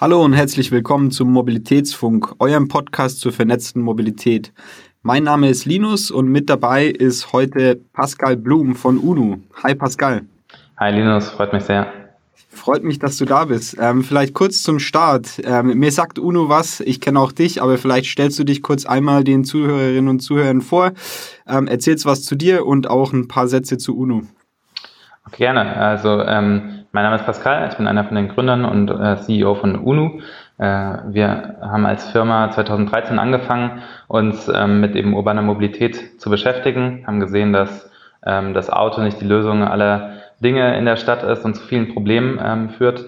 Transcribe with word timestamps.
Hallo 0.00 0.24
und 0.24 0.32
herzlich 0.32 0.72
willkommen 0.72 1.10
zum 1.10 1.30
Mobilitätsfunk, 1.30 2.34
eurem 2.40 2.66
Podcast 2.66 3.20
zur 3.20 3.30
vernetzten 3.30 3.82
Mobilität. 3.82 4.52
Mein 5.02 5.22
Name 5.22 5.48
ist 5.48 5.64
Linus 5.64 6.10
und 6.10 6.28
mit 6.28 6.50
dabei 6.50 6.86
ist 6.86 7.32
heute 7.32 7.76
Pascal 7.92 8.36
Blum 8.36 8.74
von 8.74 8.98
UNU. 8.98 9.38
Hi 9.62 9.74
Pascal. 9.74 10.22
Hi 10.78 10.92
Linus, 10.92 11.28
freut 11.28 11.52
mich 11.52 11.64
sehr. 11.64 11.92
Freut 12.48 12.82
mich, 12.82 12.98
dass 12.98 13.16
du 13.16 13.26
da 13.26 13.44
bist. 13.44 13.76
Ähm, 13.78 14.02
vielleicht 14.02 14.34
kurz 14.34 14.62
zum 14.62 14.78
Start. 14.78 15.40
Ähm, 15.44 15.78
mir 15.78 15.92
sagt 15.92 16.18
UNO 16.18 16.48
was, 16.48 16.80
ich 16.80 17.00
kenne 17.00 17.20
auch 17.20 17.30
dich, 17.30 17.62
aber 17.62 17.78
vielleicht 17.78 18.10
stellst 18.10 18.38
du 18.38 18.44
dich 18.44 18.62
kurz 18.62 18.86
einmal 18.86 19.22
den 19.24 19.44
Zuhörerinnen 19.44 20.08
und 20.08 20.20
Zuhörern 20.20 20.62
vor, 20.62 20.92
ähm, 21.46 21.68
erzählst 21.68 22.06
was 22.06 22.24
zu 22.24 22.34
dir 22.34 22.66
und 22.66 22.88
auch 22.88 23.12
ein 23.12 23.28
paar 23.28 23.46
Sätze 23.46 23.78
zu 23.78 23.96
UNO. 23.96 24.22
Gerne. 25.30 25.76
Also 25.76 26.20
ähm, 26.20 26.84
mein 26.90 27.04
Name 27.04 27.16
ist 27.16 27.24
Pascal, 27.24 27.68
ich 27.70 27.76
bin 27.76 27.86
einer 27.86 28.04
von 28.04 28.16
den 28.16 28.28
Gründern 28.28 28.64
und 28.64 28.90
äh, 28.90 29.16
CEO 29.18 29.54
von 29.54 29.76
UNU. 29.76 30.20
Äh, 30.58 30.64
wir 30.64 31.56
haben 31.60 31.86
als 31.86 32.10
Firma 32.10 32.50
2013 32.50 33.20
angefangen, 33.20 33.82
uns 34.08 34.50
ähm, 34.52 34.80
mit 34.80 34.96
eben 34.96 35.14
urbaner 35.14 35.42
Mobilität 35.42 36.20
zu 36.20 36.28
beschäftigen, 36.28 37.04
haben 37.06 37.20
gesehen, 37.20 37.52
dass 37.52 37.88
ähm, 38.26 38.52
das 38.52 38.68
Auto 38.68 39.00
nicht 39.00 39.20
die 39.20 39.26
Lösung 39.26 39.62
aller 39.62 40.14
Dinge 40.40 40.76
in 40.76 40.86
der 40.86 40.96
Stadt 40.96 41.22
ist 41.22 41.44
und 41.44 41.54
zu 41.54 41.62
vielen 41.62 41.94
Problemen 41.94 42.40
ähm, 42.42 42.70
führt 42.70 43.04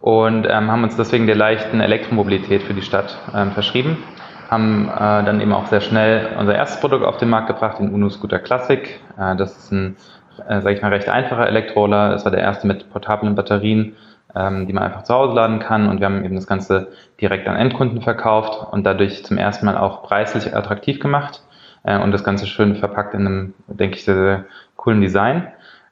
und 0.00 0.46
ähm, 0.48 0.70
haben 0.70 0.82
uns 0.82 0.96
deswegen 0.96 1.26
der 1.26 1.36
leichten 1.36 1.80
Elektromobilität 1.80 2.62
für 2.62 2.74
die 2.74 2.82
Stadt 2.82 3.18
ähm, 3.34 3.52
verschrieben 3.52 3.98
haben 4.50 4.88
äh, 4.88 4.98
dann 4.98 5.40
eben 5.40 5.52
auch 5.52 5.66
sehr 5.66 5.80
schnell 5.80 6.36
unser 6.36 6.56
erstes 6.56 6.80
Produkt 6.80 7.04
auf 7.04 7.18
den 7.18 7.28
Markt 7.30 7.46
gebracht, 7.46 7.78
den 7.78 7.94
UNO 7.94 8.10
Scooter 8.10 8.40
Classic. 8.40 9.00
Äh, 9.16 9.36
das 9.36 9.56
ist 9.56 9.70
ein 9.70 9.96
äh, 10.48 10.60
sage 10.60 10.76
ich 10.76 10.82
mal, 10.82 10.92
recht 10.92 11.08
einfacher 11.08 11.46
Elektroller. 11.46 12.14
Es 12.14 12.24
war 12.24 12.32
der 12.32 12.40
erste 12.40 12.66
mit 12.66 12.90
portablen 12.90 13.34
Batterien, 13.34 13.96
ähm, 14.34 14.66
die 14.66 14.72
man 14.72 14.84
einfach 14.84 15.04
zu 15.04 15.14
Hause 15.14 15.34
laden 15.34 15.58
kann. 15.58 15.88
Und 15.88 16.00
wir 16.00 16.06
haben 16.06 16.24
eben 16.24 16.34
das 16.34 16.46
Ganze 16.46 16.88
direkt 17.20 17.48
an 17.48 17.56
Endkunden 17.56 18.02
verkauft 18.02 18.72
und 18.72 18.84
dadurch 18.84 19.24
zum 19.24 19.38
ersten 19.38 19.66
Mal 19.66 19.76
auch 19.76 20.02
preislich 20.02 20.54
attraktiv 20.54 21.00
gemacht 21.00 21.42
äh, 21.84 21.98
und 21.98 22.12
das 22.12 22.24
Ganze 22.24 22.46
schön 22.46 22.76
verpackt 22.76 23.14
in 23.14 23.26
einem, 23.26 23.54
denke 23.68 23.96
ich, 23.96 24.04
sehr, 24.04 24.14
sehr 24.14 24.44
coolen 24.76 25.00
Design. 25.00 25.48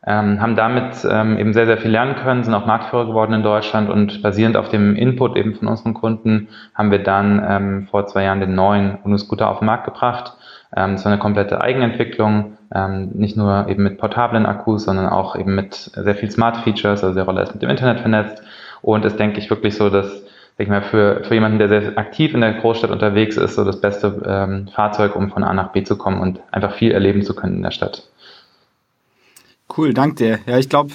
Ähm, 0.06 0.40
haben 0.40 0.54
damit 0.54 1.06
ähm, 1.10 1.36
eben 1.38 1.52
sehr, 1.52 1.66
sehr 1.66 1.76
viel 1.76 1.90
lernen 1.90 2.14
können, 2.14 2.44
sind 2.44 2.54
auch 2.54 2.64
Marktführer 2.64 3.06
geworden 3.06 3.32
in 3.32 3.42
Deutschland 3.42 3.90
und 3.90 4.22
basierend 4.22 4.56
auf 4.56 4.68
dem 4.68 4.94
Input 4.94 5.36
eben 5.36 5.56
von 5.56 5.66
unseren 5.66 5.92
Kunden 5.92 6.48
haben 6.74 6.92
wir 6.92 7.02
dann 7.02 7.44
ähm, 7.46 7.88
vor 7.90 8.06
zwei 8.06 8.22
Jahren 8.22 8.40
den 8.40 8.54
neuen 8.54 8.98
Uno-Scooter 9.02 9.50
auf 9.50 9.58
den 9.58 9.66
Markt 9.66 9.84
gebracht. 9.84 10.37
Ähm, 10.76 10.92
das 10.92 11.04
war 11.04 11.12
eine 11.12 11.20
komplette 11.20 11.60
Eigenentwicklung, 11.60 12.58
ähm, 12.74 13.10
nicht 13.14 13.36
nur 13.36 13.68
eben 13.68 13.82
mit 13.82 13.98
portablen 13.98 14.46
Akkus, 14.46 14.84
sondern 14.84 15.08
auch 15.08 15.36
eben 15.36 15.54
mit 15.54 15.74
sehr 15.74 16.14
viel 16.14 16.30
Smart 16.30 16.58
Features, 16.58 17.02
also 17.02 17.14
der 17.14 17.24
Roller 17.24 17.42
ist 17.42 17.54
mit 17.54 17.62
dem 17.62 17.70
Internet 17.70 18.00
vernetzt 18.00 18.42
und 18.82 19.04
ist, 19.04 19.18
denke 19.18 19.38
ich, 19.38 19.50
wirklich 19.50 19.76
so, 19.76 19.90
dass 19.90 20.24
ich 20.58 20.68
mal, 20.68 20.82
für, 20.82 21.22
für 21.22 21.34
jemanden, 21.34 21.58
der 21.58 21.68
sehr 21.68 21.96
aktiv 21.96 22.34
in 22.34 22.40
der 22.40 22.54
Großstadt 22.54 22.90
unterwegs 22.90 23.36
ist, 23.36 23.54
so 23.54 23.64
das 23.64 23.80
beste 23.80 24.22
ähm, 24.26 24.68
Fahrzeug, 24.68 25.14
um 25.14 25.30
von 25.30 25.44
A 25.44 25.54
nach 25.54 25.70
B 25.70 25.84
zu 25.84 25.96
kommen 25.96 26.20
und 26.20 26.40
einfach 26.50 26.72
viel 26.74 26.90
erleben 26.90 27.22
zu 27.22 27.34
können 27.34 27.56
in 27.56 27.62
der 27.62 27.70
Stadt. 27.70 28.02
Cool, 29.76 29.92
danke 29.92 30.14
dir. 30.16 30.38
Ja, 30.46 30.58
ich 30.58 30.70
glaube, 30.70 30.90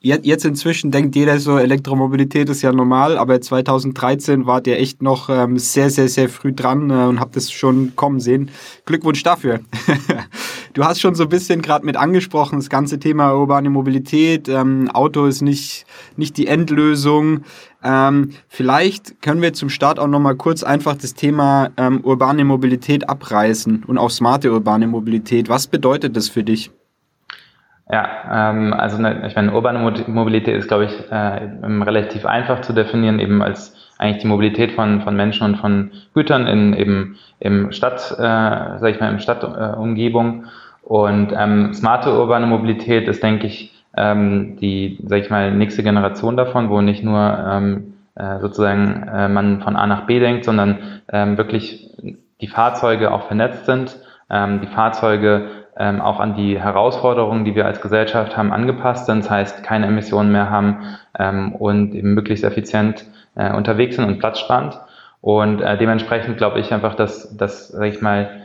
jetzt 0.00 0.44
inzwischen 0.44 0.90
denkt 0.90 1.16
jeder 1.16 1.40
so, 1.40 1.56
Elektromobilität 1.56 2.50
ist 2.50 2.60
ja 2.60 2.70
normal, 2.70 3.16
aber 3.16 3.40
2013 3.40 4.44
wart 4.44 4.66
ihr 4.66 4.78
echt 4.78 5.00
noch 5.00 5.30
ähm, 5.30 5.58
sehr, 5.58 5.88
sehr, 5.88 6.08
sehr 6.08 6.28
früh 6.28 6.52
dran 6.52 6.90
äh, 6.90 7.06
und 7.06 7.20
habt 7.20 7.36
es 7.38 7.50
schon 7.50 7.96
kommen 7.96 8.20
sehen. 8.20 8.50
Glückwunsch 8.84 9.22
dafür. 9.22 9.60
du 10.74 10.84
hast 10.84 11.00
schon 11.00 11.14
so 11.14 11.22
ein 11.22 11.30
bisschen 11.30 11.62
gerade 11.62 11.86
mit 11.86 11.96
angesprochen, 11.96 12.58
das 12.58 12.68
ganze 12.68 12.98
Thema 12.98 13.32
urbane 13.32 13.70
Mobilität. 13.70 14.46
Ähm, 14.46 14.90
Auto 14.90 15.24
ist 15.24 15.40
nicht, 15.40 15.86
nicht 16.16 16.36
die 16.36 16.48
Endlösung. 16.48 17.44
Ähm, 17.82 18.32
vielleicht 18.46 19.22
können 19.22 19.40
wir 19.40 19.54
zum 19.54 19.70
Start 19.70 19.98
auch 19.98 20.06
nochmal 20.06 20.36
kurz 20.36 20.62
einfach 20.62 20.96
das 20.96 21.14
Thema 21.14 21.70
ähm, 21.78 22.00
urbane 22.04 22.44
Mobilität 22.44 23.08
abreißen 23.08 23.84
und 23.86 23.96
auch 23.96 24.10
smarte 24.10 24.52
urbane 24.52 24.86
Mobilität. 24.86 25.48
Was 25.48 25.66
bedeutet 25.66 26.14
das 26.14 26.28
für 26.28 26.44
dich? 26.44 26.70
Ja, 27.90 28.50
ähm, 28.50 28.72
also 28.72 29.00
ne, 29.00 29.24
ich 29.26 29.34
meine, 29.34 29.52
urbane 29.52 29.78
Mobilität 30.06 30.56
ist, 30.56 30.68
glaube 30.68 30.84
ich, 30.84 30.92
äh, 31.10 31.40
relativ 31.82 32.26
einfach 32.26 32.60
zu 32.60 32.72
definieren, 32.72 33.18
eben 33.18 33.42
als 33.42 33.76
eigentlich 33.98 34.22
die 34.22 34.28
Mobilität 34.28 34.72
von, 34.72 35.02
von 35.02 35.14
Menschen 35.14 35.44
und 35.44 35.56
von 35.56 35.90
Gütern 36.14 36.46
in 36.46 36.74
eben 36.74 37.18
im 37.40 37.72
Stadt, 37.72 38.12
äh, 38.18 38.78
sag 38.78 38.90
ich 38.90 39.00
mal, 39.00 39.10
im 39.10 39.18
Stadtumgebung. 39.18 40.44
Äh, 40.44 40.48
und 40.82 41.32
ähm, 41.36 41.72
smarte 41.72 42.12
urbane 42.18 42.46
Mobilität 42.46 43.06
ist, 43.08 43.22
denke 43.22 43.46
ich, 43.46 43.72
ähm, 43.96 44.56
die, 44.56 44.98
sag 45.06 45.20
ich 45.20 45.30
mal, 45.30 45.52
nächste 45.52 45.82
Generation 45.82 46.36
davon, 46.36 46.70
wo 46.70 46.80
nicht 46.80 47.04
nur 47.04 47.38
ähm, 47.46 47.94
äh, 48.14 48.40
sozusagen 48.40 49.08
äh, 49.08 49.28
man 49.28 49.60
von 49.62 49.76
A 49.76 49.86
nach 49.86 50.06
B 50.06 50.18
denkt, 50.18 50.44
sondern 50.44 50.78
ähm, 51.12 51.38
wirklich 51.38 51.88
die 52.40 52.48
Fahrzeuge 52.48 53.12
auch 53.12 53.26
vernetzt 53.26 53.66
sind, 53.66 53.96
ähm, 54.28 54.60
die 54.60 54.66
Fahrzeuge 54.66 55.46
ähm, 55.76 56.00
auch 56.00 56.20
an 56.20 56.34
die 56.34 56.60
Herausforderungen, 56.60 57.44
die 57.44 57.54
wir 57.54 57.66
als 57.66 57.80
Gesellschaft 57.80 58.36
haben, 58.36 58.52
angepasst 58.52 59.06
sind. 59.06 59.20
Das 59.24 59.30
heißt, 59.30 59.62
keine 59.64 59.86
Emissionen 59.86 60.32
mehr 60.32 60.50
haben 60.50 60.82
ähm, 61.18 61.54
und 61.54 61.94
eben 61.94 62.14
möglichst 62.14 62.44
effizient 62.44 63.04
äh, 63.34 63.52
unterwegs 63.52 63.96
sind 63.96 64.04
und 64.04 64.18
platzsparend. 64.18 64.78
Und 65.20 65.60
äh, 65.60 65.78
dementsprechend 65.78 66.36
glaube 66.36 66.60
ich 66.60 66.72
einfach, 66.72 66.94
dass, 66.94 67.36
dass 67.36 67.68
sag 67.68 67.86
ich 67.86 68.02
mal, 68.02 68.42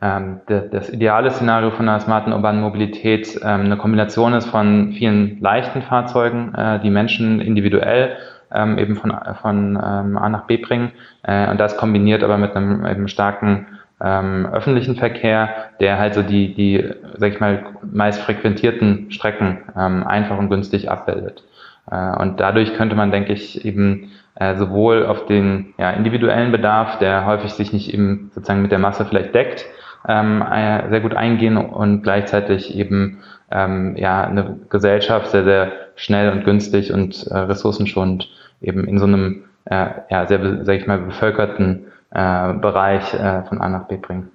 ähm, 0.00 0.40
de, 0.48 0.68
das 0.70 0.88
ideale 0.90 1.30
Szenario 1.30 1.70
von 1.70 1.88
einer 1.88 2.00
smarten 2.00 2.32
urbanen 2.32 2.62
Mobilität 2.62 3.38
ähm, 3.42 3.62
eine 3.66 3.76
Kombination 3.76 4.32
ist 4.32 4.46
von 4.46 4.92
vielen 4.92 5.40
leichten 5.40 5.82
Fahrzeugen, 5.82 6.54
äh, 6.54 6.80
die 6.80 6.90
Menschen 6.90 7.40
individuell 7.40 8.16
ähm, 8.52 8.78
eben 8.78 8.96
von, 8.96 9.14
von 9.42 9.76
ähm, 9.76 10.16
A 10.16 10.28
nach 10.28 10.46
B 10.46 10.56
bringen 10.56 10.92
äh, 11.22 11.50
und 11.50 11.58
das 11.58 11.76
kombiniert 11.76 12.22
aber 12.22 12.38
mit 12.38 12.56
einem 12.56 12.86
eben 12.86 13.08
starken 13.08 13.66
ähm, 14.02 14.46
öffentlichen 14.46 14.96
Verkehr, 14.96 15.70
der 15.80 15.98
halt 15.98 16.14
so 16.14 16.22
die, 16.22 16.54
die, 16.54 16.90
sag 17.18 17.32
ich 17.32 17.40
mal, 17.40 17.64
meist 17.92 18.20
frequentierten 18.22 19.10
Strecken 19.10 19.58
ähm, 19.76 20.06
einfach 20.06 20.38
und 20.38 20.48
günstig 20.48 20.90
abbildet. 20.90 21.44
Äh, 21.90 22.16
und 22.20 22.40
dadurch 22.40 22.74
könnte 22.74 22.96
man, 22.96 23.10
denke 23.10 23.32
ich, 23.32 23.64
eben 23.64 24.10
äh, 24.36 24.56
sowohl 24.56 25.06
auf 25.06 25.26
den 25.26 25.74
ja, 25.78 25.90
individuellen 25.90 26.52
Bedarf, 26.52 26.98
der 26.98 27.26
häufig 27.26 27.52
sich 27.52 27.72
nicht 27.72 27.92
eben 27.92 28.30
sozusagen 28.34 28.62
mit 28.62 28.72
der 28.72 28.78
Masse 28.78 29.04
vielleicht 29.04 29.34
deckt, 29.34 29.66
ähm, 30.08 30.42
äh, 30.42 30.88
sehr 30.88 31.00
gut 31.00 31.14
eingehen 31.14 31.58
und 31.58 32.02
gleichzeitig 32.02 32.74
eben 32.74 33.18
ähm, 33.50 33.96
ja 33.96 34.24
eine 34.24 34.58
Gesellschaft 34.70 35.28
sehr, 35.28 35.44
sehr 35.44 35.72
schnell 35.96 36.32
und 36.32 36.44
günstig 36.44 36.92
und 36.92 37.26
äh, 37.26 37.36
ressourcenschonend 37.36 38.28
eben 38.62 38.86
in 38.86 38.98
so 38.98 39.04
einem 39.04 39.44
äh, 39.66 39.86
ja, 40.08 40.26
sehr, 40.26 40.64
sag 40.64 40.76
ich 40.76 40.86
mal, 40.86 40.98
bevölkerten 40.98 41.86
äh, 42.10 42.54
Bereich 42.54 43.14
äh, 43.14 43.42
von 43.44 43.60
A 43.60 43.68
nach 43.68 43.86
B 43.86 43.96
bringen. 43.96 44.30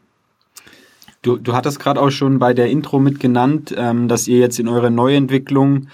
Du, 1.22 1.38
du 1.38 1.54
hattest 1.54 1.80
gerade 1.80 2.02
auch 2.02 2.12
schon 2.12 2.38
bei 2.38 2.54
der 2.54 2.68
Intro 2.68 3.00
mit 3.00 3.20
genannt, 3.20 3.74
ähm, 3.76 4.08
dass 4.08 4.28
ihr 4.28 4.38
jetzt 4.38 4.60
in 4.60 4.68
eurer 4.68 4.92
Neuentwicklung 4.92 5.88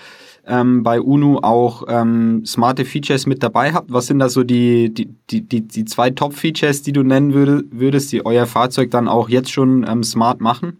ähm, 0.45 0.83
bei 0.83 0.99
UNU 0.99 1.37
auch 1.37 1.83
ähm, 1.87 2.43
smarte 2.45 2.83
Features 2.85 3.27
mit 3.27 3.41
dabei 3.41 3.73
habt. 3.73 3.93
Was 3.93 4.07
sind 4.07 4.19
da 4.19 4.27
so 4.27 4.43
die, 4.43 4.93
die, 4.93 5.07
die, 5.29 5.61
die, 5.61 5.85
zwei 5.85 6.09
Top-Features, 6.09 6.81
die 6.81 6.91
du 6.91 7.03
nennen 7.03 7.33
würde, 7.33 7.63
würdest, 7.71 8.11
die 8.11 8.25
euer 8.25 8.45
Fahrzeug 8.45 8.91
dann 8.91 9.07
auch 9.07 9.29
jetzt 9.29 9.51
schon 9.51 9.85
ähm, 9.87 10.03
smart 10.03 10.41
machen? 10.41 10.77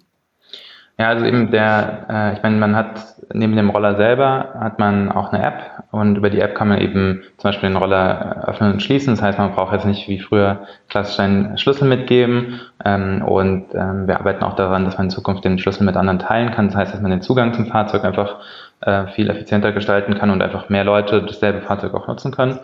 Ja, 1.02 1.08
also 1.08 1.26
eben 1.26 1.50
der, 1.50 2.06
äh, 2.12 2.34
ich 2.34 2.44
meine, 2.44 2.58
man 2.58 2.76
hat 2.76 3.16
neben 3.34 3.56
dem 3.56 3.72
Roller 3.72 3.96
selber 3.96 4.54
hat 4.60 4.78
man 4.78 5.12
auch 5.12 5.34
eine 5.34 5.44
App 5.44 5.84
und 5.90 6.16
über 6.16 6.30
die 6.30 6.40
App 6.40 6.54
kann 6.54 6.68
man 6.68 6.78
eben 6.78 7.24
zum 7.38 7.48
Beispiel 7.48 7.70
den 7.70 7.78
Roller 7.78 8.48
öffnen 8.48 8.74
und 8.74 8.84
schließen. 8.84 9.16
Das 9.16 9.24
heißt, 9.24 9.40
man 9.40 9.52
braucht 9.56 9.74
jetzt 9.74 9.88
nicht 9.88 10.08
wie 10.08 10.20
früher 10.20 10.60
klassisch 10.90 11.20
einen 11.20 11.58
Schlüssel 11.58 11.88
mitgeben 11.88 12.60
ähm, 12.86 13.24
und 13.24 13.74
ähm, 13.74 14.06
wir 14.06 14.20
arbeiten 14.20 14.44
auch 14.44 14.56
daran, 14.56 14.86
dass 14.86 15.00
man 15.00 15.08
in 15.08 15.10
Zukunft 15.10 15.44
den 15.44 15.58
Schlüssel 15.58 15.86
mit 15.86 15.98
anderen 15.98 16.20
teilen 16.20 16.52
kann. 16.52 16.68
Das 16.68 16.76
heißt, 16.76 16.94
dass 16.94 17.02
man 17.02 17.10
den 17.10 17.24
Zugang 17.24 17.56
zum 17.56 17.66
Fahrzeug 17.66 18.06
einfach 18.06 18.36
äh, 18.82 19.08
viel 19.08 19.28
effizienter 19.28 19.72
gestalten 19.72 20.14
kann 20.14 20.30
und 20.30 20.44
einfach 20.44 20.70
mehr 20.70 20.84
Leute 20.84 21.24
dasselbe 21.24 21.62
Fahrzeug 21.62 21.96
auch 21.96 22.08
nutzen 22.08 22.32
können. 22.32 22.60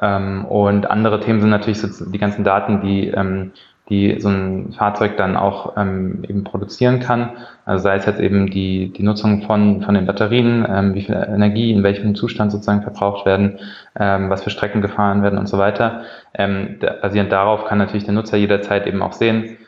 Ähm, 0.00 0.44
und 0.44 0.88
andere 0.88 1.18
Themen 1.18 1.40
sind 1.40 1.50
natürlich 1.50 1.80
so 1.80 2.08
die 2.08 2.18
ganzen 2.18 2.44
Daten, 2.44 2.82
die 2.82 3.08
ähm, 3.08 3.50
die 3.90 4.18
so 4.18 4.30
ein 4.30 4.72
Fahrzeug 4.72 5.18
dann 5.18 5.36
auch 5.36 5.76
ähm, 5.76 6.24
eben 6.26 6.42
produzieren 6.42 7.00
kann. 7.00 7.30
Also 7.66 7.82
sei 7.82 7.96
es 7.96 8.06
jetzt 8.06 8.20
eben 8.20 8.50
die, 8.50 8.92
die 8.92 9.02
Nutzung 9.02 9.42
von, 9.42 9.82
von 9.82 9.94
den 9.94 10.06
Batterien, 10.06 10.66
ähm, 10.68 10.94
wie 10.94 11.02
viel 11.02 11.14
Energie 11.14 11.70
in 11.70 11.82
welchem 11.82 12.14
Zustand 12.14 12.50
sozusagen 12.50 12.82
verbraucht 12.82 13.26
werden, 13.26 13.58
ähm, 13.98 14.30
was 14.30 14.42
für 14.42 14.50
Strecken 14.50 14.80
gefahren 14.80 15.22
werden 15.22 15.38
und 15.38 15.48
so 15.48 15.58
weiter. 15.58 16.02
Ähm, 16.32 16.78
basierend 17.02 17.30
darauf 17.30 17.66
kann 17.66 17.76
natürlich 17.78 18.04
der 18.04 18.14
Nutzer 18.14 18.38
jederzeit 18.38 18.86
eben 18.86 19.02
auch 19.02 19.12
sehen, 19.12 19.58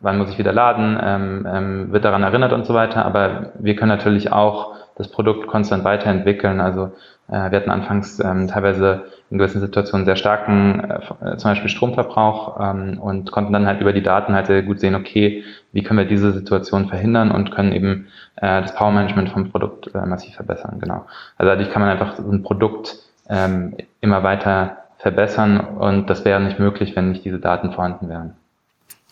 wann 0.00 0.18
muss 0.18 0.30
ich 0.30 0.38
wieder 0.38 0.52
laden, 0.52 0.98
ähm, 1.00 1.46
ähm, 1.48 1.92
wird 1.92 2.04
daran 2.04 2.24
erinnert 2.24 2.52
und 2.52 2.66
so 2.66 2.74
weiter. 2.74 3.04
Aber 3.04 3.52
wir 3.60 3.76
können 3.76 3.90
natürlich 3.90 4.32
auch 4.32 4.74
das 5.00 5.08
Produkt 5.08 5.46
konstant 5.46 5.82
weiterentwickeln. 5.84 6.60
Also 6.60 6.92
äh, 7.28 7.50
wir 7.50 7.58
hatten 7.58 7.70
anfangs 7.70 8.20
ähm, 8.20 8.48
teilweise 8.48 9.06
in 9.30 9.38
gewissen 9.38 9.60
Situationen 9.60 10.04
sehr 10.04 10.16
starken, 10.16 10.90
äh, 10.90 11.36
zum 11.36 11.50
Beispiel 11.50 11.70
Stromverbrauch 11.70 12.60
ähm, 12.60 12.98
und 13.00 13.32
konnten 13.32 13.52
dann 13.52 13.66
halt 13.66 13.80
über 13.80 13.92
die 13.92 14.02
Daten 14.02 14.34
halt 14.34 14.46
sehr 14.46 14.62
gut 14.62 14.80
sehen, 14.80 14.94
okay, 14.94 15.44
wie 15.72 15.82
können 15.82 15.98
wir 15.98 16.06
diese 16.06 16.32
Situation 16.32 16.88
verhindern 16.88 17.30
und 17.30 17.50
können 17.50 17.72
eben 17.72 18.08
äh, 18.36 18.60
das 18.60 18.74
Powermanagement 18.74 19.30
vom 19.30 19.50
Produkt 19.50 19.94
äh, 19.94 20.04
massiv 20.04 20.34
verbessern. 20.34 20.78
Genau. 20.80 21.06
Also 21.38 21.50
dadurch 21.50 21.70
kann 21.70 21.82
man 21.82 21.90
einfach 21.90 22.16
so 22.16 22.30
ein 22.30 22.42
Produkt 22.42 22.98
ähm, 23.28 23.76
immer 24.00 24.22
weiter 24.22 24.76
verbessern 24.98 25.60
und 25.60 26.10
das 26.10 26.24
wäre 26.24 26.40
nicht 26.40 26.58
möglich, 26.58 26.94
wenn 26.94 27.10
nicht 27.10 27.24
diese 27.24 27.38
Daten 27.38 27.72
vorhanden 27.72 28.08
wären. 28.08 28.34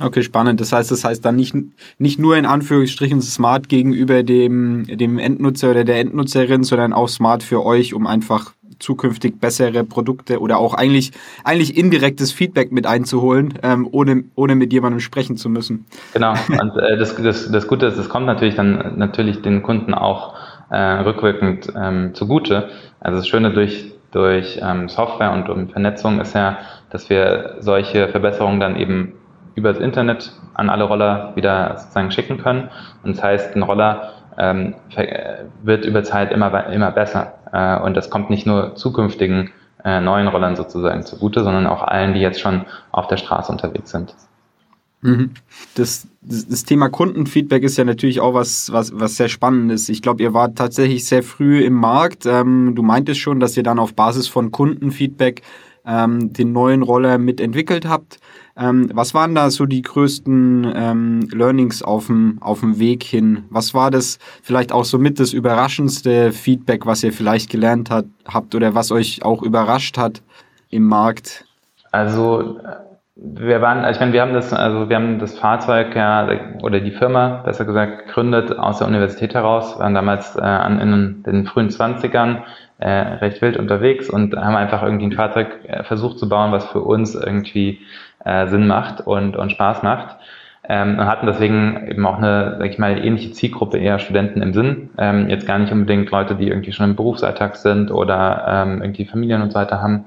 Okay, 0.01 0.23
spannend. 0.23 0.61
Das 0.61 0.73
heißt, 0.73 0.91
das 0.91 1.05
heißt 1.05 1.25
dann 1.25 1.37
nicht, 1.37 1.55
nicht 1.99 2.19
nur 2.19 2.37
in 2.37 2.47
Anführungsstrichen 2.47 3.21
smart 3.21 3.69
gegenüber 3.69 4.23
dem, 4.23 4.87
dem 4.87 5.19
Endnutzer 5.19 5.71
oder 5.71 5.85
der 5.85 5.99
Endnutzerin, 5.99 6.63
sondern 6.63 6.93
auch 6.93 7.09
smart 7.09 7.43
für 7.43 7.65
euch, 7.65 7.95
um 7.95 8.07
einfach 8.07 8.53
zukünftig 8.79 9.41
bessere 9.41 9.85
Produkte 9.85 10.41
oder 10.41 10.59
auch 10.59 10.75
eigentlich, 10.75 11.13
eigentlich 11.45 11.77
indirektes 11.77 12.33
Feedback 12.33 12.71
mit 12.71 12.87
einzuholen, 12.87 13.55
ähm, 13.63 13.89
ohne, 13.91 14.25
ohne 14.35 14.55
mit 14.55 14.73
jemandem 14.73 15.01
sprechen 15.01 15.37
zu 15.37 15.49
müssen. 15.49 15.87
Genau. 16.13 16.35
Und 16.49 16.77
äh, 16.77 16.97
das, 16.97 17.17
das, 17.17 17.51
das 17.51 17.67
Gute 17.67 17.87
ist, 17.87 17.99
es 17.99 18.09
kommt 18.09 18.27
natürlich 18.27 18.55
dann 18.55 18.99
natürlich 18.99 19.43
den 19.43 19.63
Kunden 19.63 19.95
auch 19.95 20.35
äh, 20.71 20.79
rückwirkend 20.79 21.73
ähm, 21.77 22.15
zugute. 22.15 22.69
Also 23.01 23.19
das 23.19 23.29
Schöne 23.29 23.53
durch, 23.53 23.93
durch 24.13 24.61
ähm, 24.63 24.89
Software 24.89 25.33
und 25.33 25.49
um 25.49 25.69
Vernetzung 25.69 26.21
ist 26.21 26.35
ja, 26.35 26.59
dass 26.91 27.11
wir 27.11 27.57
solche 27.61 28.09
Verbesserungen 28.09 28.61
dann 28.61 28.77
eben 28.77 29.15
über 29.59 29.73
das 29.73 29.83
Internet 29.83 30.33
an 30.55 30.71
alle 30.71 30.85
Roller 30.85 31.33
wieder 31.35 31.77
sozusagen 31.77 32.11
schicken 32.11 32.39
können. 32.39 32.71
Und 33.03 33.17
das 33.17 33.23
heißt, 33.23 33.57
ein 33.57 33.63
Roller 33.63 34.13
ähm, 34.39 34.75
wird 35.63 35.85
über 35.85 36.05
Zeit 36.05 36.33
immer, 36.33 36.69
immer 36.69 36.93
besser. 36.93 37.35
Äh, 37.53 37.81
und 37.81 37.97
das 37.97 38.09
kommt 38.09 38.31
nicht 38.31 38.47
nur 38.47 38.77
zukünftigen 38.77 39.51
äh, 39.85 40.01
neuen 40.01 40.29
Rollern 40.29 40.57
sozusagen 40.57 41.03
zugute, 41.05 41.43
sondern 41.43 41.67
auch 41.67 41.83
allen, 41.83 42.15
die 42.15 42.21
jetzt 42.21 42.41
schon 42.41 42.65
auf 42.93 43.09
der 43.09 43.17
Straße 43.17 43.51
unterwegs 43.51 43.91
sind. 43.91 44.15
Mhm. 45.01 45.31
Das, 45.77 46.09
das, 46.23 46.65
Thema 46.65 46.89
Kundenfeedback 46.89 47.63
ist 47.63 47.77
ja 47.77 47.85
natürlich 47.85 48.21
auch 48.21 48.35
was, 48.35 48.73
was, 48.73 48.93
was 48.99 49.17
sehr 49.17 49.29
spannend 49.29 49.71
ist. 49.71 49.89
Ich 49.89 50.03
glaube, 50.03 50.23
ihr 50.23 50.35
wart 50.35 50.59
tatsächlich 50.59 51.05
sehr 51.05 51.23
früh 51.23 51.65
im 51.65 51.75
Markt. 51.75 52.27
Ähm, 52.27 52.75
du 52.75 52.83
meintest 52.83 53.21
schon, 53.21 53.39
dass 53.39 53.57
ihr 53.57 53.63
dann 53.63 53.79
auf 53.79 53.95
Basis 53.95 54.27
von 54.27 54.51
Kundenfeedback 54.51 55.43
ähm, 55.87 56.33
den 56.33 56.53
neuen 56.53 56.83
Roller 56.83 57.19
mitentwickelt 57.19 57.89
habt. 57.89 58.19
Ähm, 58.59 58.91
was 58.93 59.15
waren 59.15 59.35
da 59.35 59.51
so 59.51 59.67
die 59.67 59.83
größten 59.83 60.73
ähm, 60.75 61.29
Learnings 61.33 61.83
auf 61.83 62.07
dem, 62.07 62.39
auf 62.41 62.61
dem 62.61 62.79
Weg 62.81 63.05
hin? 63.05 63.45
Was 63.51 63.73
war 63.73 63.91
das 63.91 64.19
vielleicht 64.43 64.73
auch 64.73 64.85
so 64.85 64.99
mit 64.99 65.21
das 65.21 65.33
überraschendste 65.33 66.33
Feedback, 66.33 66.85
was 66.85 67.05
ihr 67.05 67.13
vielleicht 67.13 67.51
gelernt 67.51 67.91
hat, 67.91 68.07
habt 68.27 68.55
oder 68.55 68.75
was 68.75 68.91
euch 68.91 69.25
auch 69.25 69.43
überrascht 69.43 69.97
hat 69.97 70.23
im 70.71 70.85
Markt? 70.85 71.45
Also 71.93 72.59
wir 73.15 73.61
waren, 73.61 73.79
also 73.79 73.97
ich 73.97 74.01
meine, 74.01 74.13
wir 74.13 74.23
haben 74.23 74.35
das, 74.35 74.53
also 74.53 74.89
wir 74.89 74.97
haben 74.97 75.19
das 75.19 75.39
Fahrzeug 75.39 75.95
ja 75.95 76.29
oder 76.63 76.81
die 76.81 76.93
Firma, 76.93 77.43
besser 77.45 77.65
gesagt, 77.65 78.07
gegründet 78.07 78.57
aus 78.59 78.79
der 78.79 78.87
Universität 78.87 79.35
heraus, 79.35 79.79
waren 79.79 79.95
damals 79.95 80.37
äh, 80.37 80.67
in 80.67 81.23
den 81.25 81.47
frühen 81.47 81.69
20ern 81.69 82.43
äh, 82.79 82.91
recht 82.91 83.43
wild 83.43 83.57
unterwegs 83.57 84.09
und 84.09 84.37
haben 84.37 84.55
einfach 84.55 84.83
irgendwie 84.83 85.07
ein 85.07 85.13
Fahrzeug 85.13 85.49
äh, 85.65 85.83
versucht 85.83 86.19
zu 86.19 86.29
bauen, 86.29 86.53
was 86.53 86.67
für 86.67 86.81
uns 86.81 87.15
irgendwie 87.17 87.81
äh, 88.25 88.47
Sinn 88.47 88.67
macht 88.67 89.01
und, 89.07 89.37
und 89.37 89.51
Spaß 89.51 89.83
macht. 89.83 90.17
Ähm, 90.71 90.99
und 90.99 91.07
hatten 91.07 91.27
deswegen 91.27 91.87
eben 91.89 92.05
auch 92.07 92.19
eine, 92.19 92.57
sag 92.59 92.69
ich 92.69 92.79
mal, 92.79 92.99
ähnliche 93.03 93.33
Zielgruppe, 93.33 93.79
eher 93.79 93.99
Studenten 93.99 94.43
im 94.43 94.53
Sinn. 94.53 94.91
Ähm, 94.99 95.29
jetzt 95.31 95.47
gar 95.47 95.59
nicht 95.59 95.73
unbedingt 95.73 96.11
Leute, 96.11 96.35
die 96.35 96.49
irgendwie 96.49 96.73
schon 96.73 96.91
im 96.91 96.97
Berufsalltag 96.97 97.57
sind 97.57 97.91
oder 97.91 98.45
ähm, 98.47 98.83
irgendwie 98.83 99.07
Familien 99.07 99.41
und 99.41 99.53
so 99.53 99.59
weiter 99.59 99.81
haben. 99.81 100.05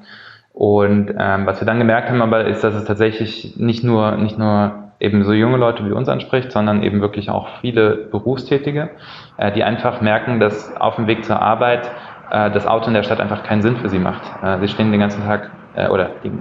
Und 0.53 1.15
ähm, 1.17 1.45
was 1.45 1.61
wir 1.61 1.65
dann 1.65 1.79
gemerkt 1.79 2.09
haben, 2.09 2.21
aber 2.21 2.45
ist, 2.45 2.63
dass 2.63 2.75
es 2.75 2.85
tatsächlich 2.85 3.55
nicht 3.57 3.83
nur, 3.83 4.17
nicht 4.17 4.37
nur 4.37 4.73
eben 4.99 5.23
so 5.23 5.33
junge 5.33 5.57
Leute 5.57 5.83
wie 5.85 5.91
uns 5.91 6.07
anspricht, 6.07 6.51
sondern 6.51 6.83
eben 6.83 7.01
wirklich 7.01 7.29
auch 7.31 7.47
viele 7.61 7.95
Berufstätige, 7.95 8.91
äh, 9.37 9.51
die 9.51 9.63
einfach 9.63 10.01
merken, 10.01 10.39
dass 10.39 10.75
auf 10.77 10.97
dem 10.97 11.07
Weg 11.07 11.25
zur 11.25 11.41
Arbeit 11.41 11.89
äh, 12.29 12.51
das 12.51 12.67
Auto 12.67 12.87
in 12.87 12.93
der 12.93 13.03
Stadt 13.03 13.19
einfach 13.19 13.43
keinen 13.43 13.63
Sinn 13.63 13.77
für 13.77 13.89
sie 13.89 13.97
macht. 13.97 14.21
Äh, 14.43 14.59
sie 14.59 14.67
stehen 14.67 14.91
den 14.91 14.99
ganzen 14.99 15.23
Tag 15.25 15.49
äh, 15.75 15.88
oder 15.88 16.12
die 16.23 16.31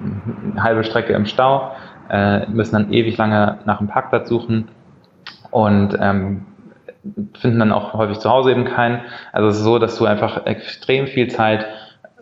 halbe 0.60 0.84
Strecke 0.84 1.12
im 1.12 1.26
Stau, 1.26 1.72
äh, 2.10 2.46
müssen 2.46 2.72
dann 2.72 2.92
ewig 2.92 3.16
lange 3.16 3.58
nach 3.64 3.78
einem 3.78 3.88
Parkplatz 3.88 4.28
suchen 4.28 4.68
und 5.50 5.96
ähm, 6.00 6.46
finden 7.34 7.58
dann 7.60 7.72
auch 7.72 7.94
häufig 7.94 8.18
zu 8.18 8.30
Hause 8.30 8.50
eben 8.50 8.64
keinen. 8.64 9.00
Also 9.32 9.48
es 9.48 9.58
ist 9.58 9.64
so, 9.64 9.78
dass 9.78 9.96
du 9.96 10.06
einfach 10.06 10.46
extrem 10.46 11.06
viel 11.06 11.28
Zeit 11.28 11.66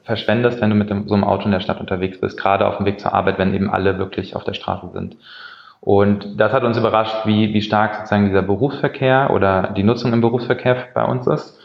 verschwendest, 0.02 0.60
wenn 0.60 0.70
du 0.70 0.76
mit 0.76 0.88
so 0.88 1.14
einem 1.14 1.24
Auto 1.24 1.44
in 1.44 1.50
der 1.50 1.60
Stadt 1.60 1.80
unterwegs 1.80 2.20
bist, 2.20 2.40
gerade 2.40 2.66
auf 2.66 2.78
dem 2.78 2.86
Weg 2.86 3.00
zur 3.00 3.12
Arbeit, 3.12 3.38
wenn 3.38 3.54
eben 3.54 3.70
alle 3.70 3.98
wirklich 3.98 4.36
auf 4.36 4.44
der 4.44 4.54
Straße 4.54 4.88
sind. 4.92 5.16
Und 5.80 6.40
das 6.40 6.52
hat 6.52 6.64
uns 6.64 6.78
überrascht, 6.78 7.26
wie, 7.26 7.52
wie 7.54 7.62
stark 7.62 7.94
sozusagen 7.94 8.26
dieser 8.26 8.42
Berufsverkehr 8.42 9.30
oder 9.30 9.74
die 9.76 9.84
Nutzung 9.84 10.12
im 10.12 10.20
Berufsverkehr 10.20 10.88
bei 10.94 11.04
uns 11.04 11.26
ist. 11.26 11.60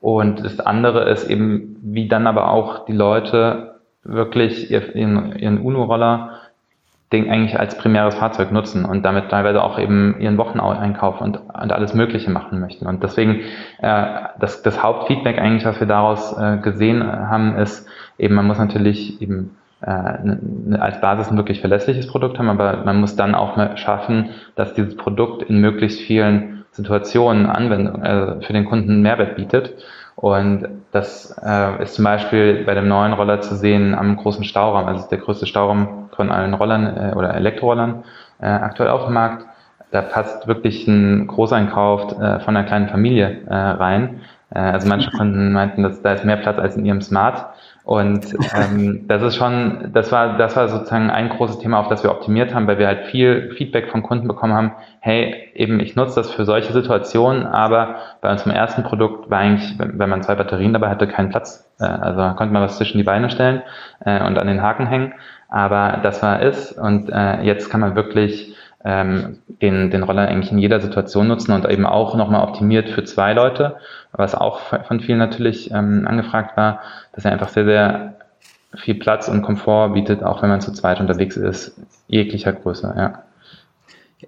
Und 0.00 0.44
das 0.44 0.60
andere 0.60 1.08
ist 1.10 1.28
eben, 1.28 1.76
wie 1.82 2.08
dann 2.08 2.26
aber 2.26 2.50
auch 2.50 2.84
die 2.84 2.92
Leute 2.92 3.77
wirklich 4.08 4.70
ihren, 4.70 5.36
ihren 5.36 5.58
UNO-Roller 5.60 6.30
den 7.12 7.30
eigentlich 7.30 7.58
als 7.58 7.78
primäres 7.78 8.16
Fahrzeug 8.16 8.52
nutzen 8.52 8.84
und 8.84 9.02
damit 9.02 9.30
teilweise 9.30 9.62
auch 9.62 9.78
eben 9.78 10.20
ihren 10.20 10.36
Wocheneinkauf 10.36 11.22
und, 11.22 11.38
und 11.38 11.72
alles 11.72 11.94
Mögliche 11.94 12.30
machen 12.30 12.60
möchten. 12.60 12.86
Und 12.86 13.02
deswegen 13.02 13.40
äh, 13.80 14.04
das, 14.38 14.62
das 14.62 14.82
Hauptfeedback 14.82 15.38
eigentlich, 15.38 15.64
was 15.64 15.80
wir 15.80 15.86
daraus 15.86 16.36
äh, 16.36 16.58
gesehen 16.58 17.02
haben, 17.02 17.56
ist 17.56 17.88
eben, 18.18 18.34
man 18.34 18.46
muss 18.46 18.58
natürlich 18.58 19.22
eben 19.22 19.56
äh, 19.80 20.76
als 20.78 21.00
Basis 21.00 21.30
ein 21.30 21.38
wirklich 21.38 21.60
verlässliches 21.60 22.08
Produkt 22.08 22.38
haben, 22.38 22.50
aber 22.50 22.84
man 22.84 23.00
muss 23.00 23.16
dann 23.16 23.34
auch 23.34 23.78
schaffen, 23.78 24.30
dass 24.54 24.74
dieses 24.74 24.96
Produkt 24.96 25.42
in 25.44 25.60
möglichst 25.60 26.00
vielen 26.00 26.66
Situationen 26.72 27.46
Anwendung, 27.46 28.02
äh, 28.02 28.42
für 28.42 28.52
den 28.52 28.66
Kunden 28.66 29.00
Mehrwert 29.00 29.36
bietet. 29.36 29.74
Und 30.20 30.66
das 30.90 31.32
äh, 31.44 31.80
ist 31.80 31.94
zum 31.94 32.04
Beispiel 32.04 32.64
bei 32.64 32.74
dem 32.74 32.88
neuen 32.88 33.12
Roller 33.12 33.40
zu 33.40 33.54
sehen 33.54 33.94
am 33.94 34.16
großen 34.16 34.42
Stauraum. 34.42 34.86
Also 34.86 35.08
der 35.08 35.18
größte 35.18 35.46
Stauraum 35.46 36.08
von 36.10 36.32
allen 36.32 36.54
Rollern 36.54 36.86
äh, 36.86 37.14
oder 37.14 37.34
Elektrorollern 37.34 38.02
äh, 38.40 38.46
aktuell 38.46 38.88
auf 38.88 39.04
dem 39.04 39.14
Markt. 39.14 39.46
Da 39.92 40.02
passt 40.02 40.48
wirklich 40.48 40.88
ein 40.88 41.28
Großeinkauf 41.28 42.20
äh, 42.20 42.40
von 42.40 42.56
einer 42.56 42.64
kleinen 42.64 42.88
Familie 42.88 43.42
äh, 43.46 43.54
rein. 43.54 44.22
Äh, 44.52 44.58
also 44.58 44.88
manche 44.88 45.08
Kunden 45.16 45.52
meinten, 45.52 45.84
dass 45.84 46.02
da 46.02 46.14
ist 46.14 46.24
mehr 46.24 46.38
Platz 46.38 46.58
als 46.58 46.76
in 46.76 46.84
ihrem 46.84 47.00
Smart. 47.00 47.46
Und 47.88 48.36
ähm, 48.54 49.08
das 49.08 49.22
ist 49.22 49.36
schon, 49.36 49.92
das 49.94 50.12
war, 50.12 50.36
das 50.36 50.54
war 50.56 50.68
sozusagen 50.68 51.08
ein 51.08 51.30
großes 51.30 51.60
Thema, 51.60 51.80
auf 51.80 51.88
das 51.88 52.02
wir 52.02 52.10
optimiert 52.10 52.54
haben, 52.54 52.66
weil 52.66 52.78
wir 52.78 52.86
halt 52.86 53.06
viel 53.06 53.54
Feedback 53.56 53.88
von 53.88 54.02
Kunden 54.02 54.28
bekommen 54.28 54.52
haben, 54.52 54.72
hey, 55.00 55.48
eben 55.54 55.80
ich 55.80 55.96
nutze 55.96 56.16
das 56.16 56.30
für 56.30 56.44
solche 56.44 56.70
Situationen, 56.74 57.46
aber 57.46 57.96
bei 58.20 58.30
unserem 58.30 58.52
ersten 58.52 58.82
Produkt 58.82 59.30
war 59.30 59.38
eigentlich, 59.38 59.74
wenn 59.78 60.10
man 60.10 60.22
zwei 60.22 60.34
Batterien 60.34 60.74
dabei 60.74 60.90
hatte, 60.90 61.08
kein 61.08 61.30
Platz. 61.30 61.66
Äh, 61.80 61.84
also 61.84 62.36
konnte 62.36 62.52
man 62.52 62.62
was 62.62 62.76
zwischen 62.76 62.98
die 62.98 63.04
Beine 63.04 63.30
stellen 63.30 63.62
äh, 64.04 64.22
und 64.22 64.38
an 64.38 64.48
den 64.48 64.60
Haken 64.60 64.86
hängen. 64.86 65.14
Aber 65.48 66.00
das 66.02 66.22
war 66.22 66.42
es. 66.42 66.72
Und 66.72 67.08
äh, 67.08 67.40
jetzt 67.40 67.70
kann 67.70 67.80
man 67.80 67.96
wirklich 67.96 68.54
ähm, 68.88 69.38
den, 69.60 69.90
den 69.90 70.02
Roller 70.02 70.26
eigentlich 70.26 70.50
in 70.50 70.56
jeder 70.56 70.80
Situation 70.80 71.28
nutzen 71.28 71.52
und 71.52 71.68
eben 71.68 71.84
auch 71.84 72.16
nochmal 72.16 72.42
optimiert 72.42 72.88
für 72.88 73.04
zwei 73.04 73.34
Leute, 73.34 73.76
was 74.12 74.34
auch 74.34 74.60
von 74.60 75.00
vielen 75.00 75.18
natürlich 75.18 75.70
ähm, 75.70 76.06
angefragt 76.08 76.56
war, 76.56 76.80
dass 77.12 77.26
er 77.26 77.32
einfach 77.32 77.50
sehr, 77.50 77.66
sehr 77.66 78.14
viel 78.74 78.94
Platz 78.94 79.28
und 79.28 79.42
Komfort 79.42 79.90
bietet, 79.90 80.22
auch 80.22 80.40
wenn 80.40 80.48
man 80.48 80.62
zu 80.62 80.72
zweit 80.72 81.00
unterwegs 81.00 81.36
ist, 81.36 81.78
jeglicher 82.06 82.54
Größe, 82.54 82.94
ja. 82.96 83.22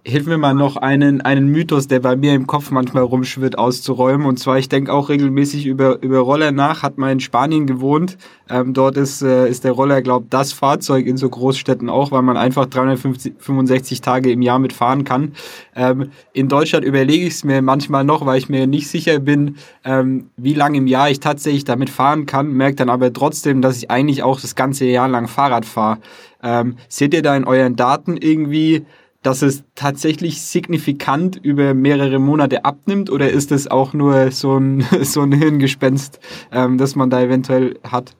Hilf 0.04 0.26
mir 0.26 0.38
mal 0.38 0.54
noch 0.54 0.76
einen, 0.76 1.20
einen 1.20 1.48
Mythos, 1.48 1.88
der 1.88 1.98
bei 1.98 2.14
mir 2.14 2.32
im 2.34 2.46
Kopf 2.46 2.70
manchmal 2.70 3.02
rumschwirrt, 3.02 3.58
auszuräumen. 3.58 4.24
Und 4.24 4.38
zwar, 4.38 4.56
ich 4.56 4.68
denke 4.68 4.92
auch 4.92 5.08
regelmäßig 5.08 5.66
über, 5.66 6.00
über 6.00 6.20
Roller 6.20 6.52
nach, 6.52 6.84
hat 6.84 6.96
mal 6.96 7.10
in 7.10 7.18
Spanien 7.18 7.66
gewohnt. 7.66 8.16
Ähm, 8.48 8.72
dort 8.72 8.96
ist, 8.96 9.20
äh, 9.20 9.48
ist 9.48 9.64
der 9.64 9.72
Roller, 9.72 10.00
glaube 10.00 10.26
ich, 10.26 10.30
das 10.30 10.52
Fahrzeug 10.52 11.06
in 11.06 11.16
so 11.16 11.28
Großstädten 11.28 11.90
auch, 11.90 12.12
weil 12.12 12.22
man 12.22 12.36
einfach 12.36 12.66
365 12.66 14.00
Tage 14.00 14.30
im 14.30 14.42
Jahr 14.42 14.60
mitfahren 14.60 15.02
kann. 15.02 15.32
Ähm, 15.74 16.12
in 16.32 16.48
Deutschland 16.48 16.84
überlege 16.84 17.26
ich 17.26 17.34
es 17.34 17.42
mir 17.42 17.60
manchmal 17.60 18.04
noch, 18.04 18.24
weil 18.24 18.38
ich 18.38 18.48
mir 18.48 18.68
nicht 18.68 18.86
sicher 18.86 19.18
bin, 19.18 19.56
ähm, 19.84 20.30
wie 20.36 20.54
lange 20.54 20.78
im 20.78 20.86
Jahr 20.86 21.10
ich 21.10 21.18
tatsächlich 21.18 21.64
damit 21.64 21.90
fahren 21.90 22.26
kann, 22.26 22.52
merke 22.52 22.76
dann 22.76 22.90
aber 22.90 23.12
trotzdem, 23.12 23.60
dass 23.60 23.78
ich 23.78 23.90
eigentlich 23.90 24.22
auch 24.22 24.40
das 24.40 24.54
ganze 24.54 24.84
Jahr 24.84 25.08
lang 25.08 25.26
Fahrrad 25.26 25.64
fahre. 25.64 25.98
Ähm, 26.44 26.76
seht 26.88 27.12
ihr 27.12 27.22
da 27.22 27.36
in 27.36 27.44
euren 27.44 27.74
Daten 27.74 28.16
irgendwie 28.16 28.86
dass 29.22 29.42
es 29.42 29.64
tatsächlich 29.74 30.42
signifikant 30.42 31.36
über 31.36 31.74
mehrere 31.74 32.18
Monate 32.18 32.64
abnimmt 32.64 33.10
oder 33.10 33.28
ist 33.28 33.52
es 33.52 33.70
auch 33.70 33.92
nur 33.92 34.30
so 34.30 34.56
ein, 34.56 34.80
so 35.02 35.22
ein 35.22 35.32
Hirngespenst, 35.32 36.20
ähm, 36.52 36.78
das 36.78 36.96
man 36.96 37.10
da 37.10 37.20
eventuell 37.20 37.78
hat? 37.90 38.12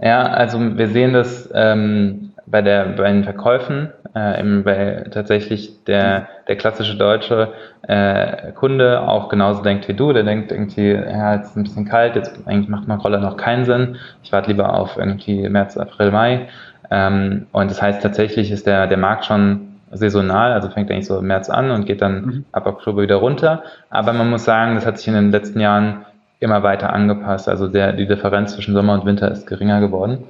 Ja, 0.00 0.22
also 0.22 0.58
wir 0.58 0.88
sehen 0.88 1.12
das 1.12 1.48
ähm, 1.54 2.32
bei, 2.46 2.60
der, 2.60 2.86
bei 2.86 3.12
den 3.12 3.24
Verkäufen, 3.24 3.92
äh, 4.16 4.40
eben 4.40 4.64
bei 4.64 5.04
tatsächlich 5.12 5.84
der, 5.84 6.28
der 6.48 6.56
klassische 6.56 6.96
deutsche 6.96 7.52
äh, 7.86 8.52
Kunde 8.52 9.02
auch 9.02 9.28
genauso 9.28 9.62
denkt 9.62 9.86
wie 9.86 9.94
du, 9.94 10.12
der 10.12 10.24
denkt 10.24 10.50
irgendwie, 10.50 10.90
ja, 10.90 11.34
jetzt 11.34 11.50
ist 11.50 11.56
ein 11.56 11.62
bisschen 11.62 11.84
kalt, 11.84 12.16
jetzt 12.16 12.36
eigentlich 12.46 12.68
macht 12.68 12.88
mein 12.88 12.98
Roller 12.98 13.20
noch 13.20 13.36
keinen 13.36 13.64
Sinn, 13.64 13.96
ich 14.24 14.32
warte 14.32 14.50
lieber 14.50 14.74
auf 14.74 14.96
irgendwie 14.96 15.48
März, 15.48 15.76
April, 15.76 16.10
Mai. 16.10 16.48
Ähm, 16.90 17.46
und 17.52 17.70
das 17.70 17.80
heißt, 17.80 18.02
tatsächlich 18.02 18.50
ist 18.50 18.66
der, 18.66 18.86
der 18.86 18.98
Markt 18.98 19.24
schon 19.24 19.71
saisonal, 19.92 20.52
also 20.52 20.68
fängt 20.68 20.90
eigentlich 20.90 21.06
so 21.06 21.18
im 21.18 21.26
März 21.26 21.50
an 21.50 21.70
und 21.70 21.86
geht 21.86 22.02
dann 22.02 22.24
mhm. 22.24 22.44
ab 22.52 22.66
Oktober 22.66 23.02
wieder 23.02 23.16
runter. 23.16 23.62
Aber 23.90 24.12
man 24.12 24.30
muss 24.30 24.44
sagen, 24.44 24.74
das 24.74 24.86
hat 24.86 24.98
sich 24.98 25.08
in 25.08 25.14
den 25.14 25.30
letzten 25.30 25.60
Jahren 25.60 26.04
immer 26.40 26.62
weiter 26.62 26.92
angepasst. 26.92 27.48
Also 27.48 27.68
der, 27.68 27.92
die 27.92 28.06
Differenz 28.06 28.54
zwischen 28.54 28.74
Sommer 28.74 28.94
und 28.94 29.04
Winter 29.04 29.30
ist 29.30 29.46
geringer 29.46 29.80
geworden. 29.80 30.24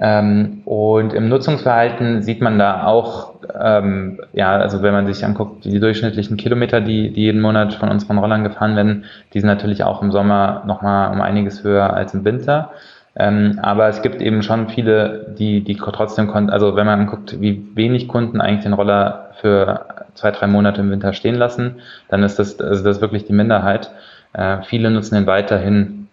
Ähm, 0.00 0.62
und 0.64 1.12
im 1.12 1.28
Nutzungsverhalten 1.28 2.22
sieht 2.22 2.40
man 2.40 2.58
da 2.58 2.84
auch, 2.84 3.34
ähm, 3.58 4.20
ja, 4.32 4.56
also 4.56 4.82
wenn 4.82 4.92
man 4.92 5.06
sich 5.12 5.24
anguckt, 5.24 5.64
die 5.64 5.80
durchschnittlichen 5.80 6.36
Kilometer, 6.36 6.80
die, 6.80 7.12
die 7.12 7.22
jeden 7.22 7.40
Monat 7.40 7.74
von 7.74 7.88
unseren 7.88 8.18
Rollern 8.18 8.44
gefahren 8.44 8.76
werden, 8.76 9.04
die 9.34 9.40
sind 9.40 9.48
natürlich 9.48 9.82
auch 9.82 10.00
im 10.02 10.12
Sommer 10.12 10.62
nochmal 10.66 11.12
um 11.12 11.20
einiges 11.20 11.64
höher 11.64 11.94
als 11.94 12.14
im 12.14 12.24
Winter. 12.24 12.70
Ähm, 13.18 13.58
aber 13.62 13.88
es 13.88 14.02
gibt 14.02 14.22
eben 14.22 14.42
schon 14.42 14.68
viele, 14.68 15.34
die, 15.36 15.62
die 15.62 15.76
trotzdem 15.76 16.28
konnten, 16.28 16.50
also 16.50 16.76
wenn 16.76 16.86
man 16.86 17.06
guckt, 17.06 17.40
wie 17.40 17.66
wenig 17.74 18.06
Kunden 18.06 18.40
eigentlich 18.40 18.62
den 18.62 18.74
Roller 18.74 19.30
für 19.40 19.86
zwei, 20.14 20.30
drei 20.30 20.46
Monate 20.46 20.80
im 20.80 20.90
Winter 20.90 21.12
stehen 21.12 21.34
lassen, 21.34 21.76
dann 22.08 22.22
ist 22.22 22.38
das, 22.38 22.60
also 22.60 22.84
das 22.84 22.96
ist 22.96 23.02
wirklich 23.02 23.24
die 23.24 23.32
Minderheit. 23.32 23.90
Äh, 24.32 24.62
viele 24.62 24.90
nutzen 24.90 25.16
den 25.16 25.26
weiterhin 25.26 26.08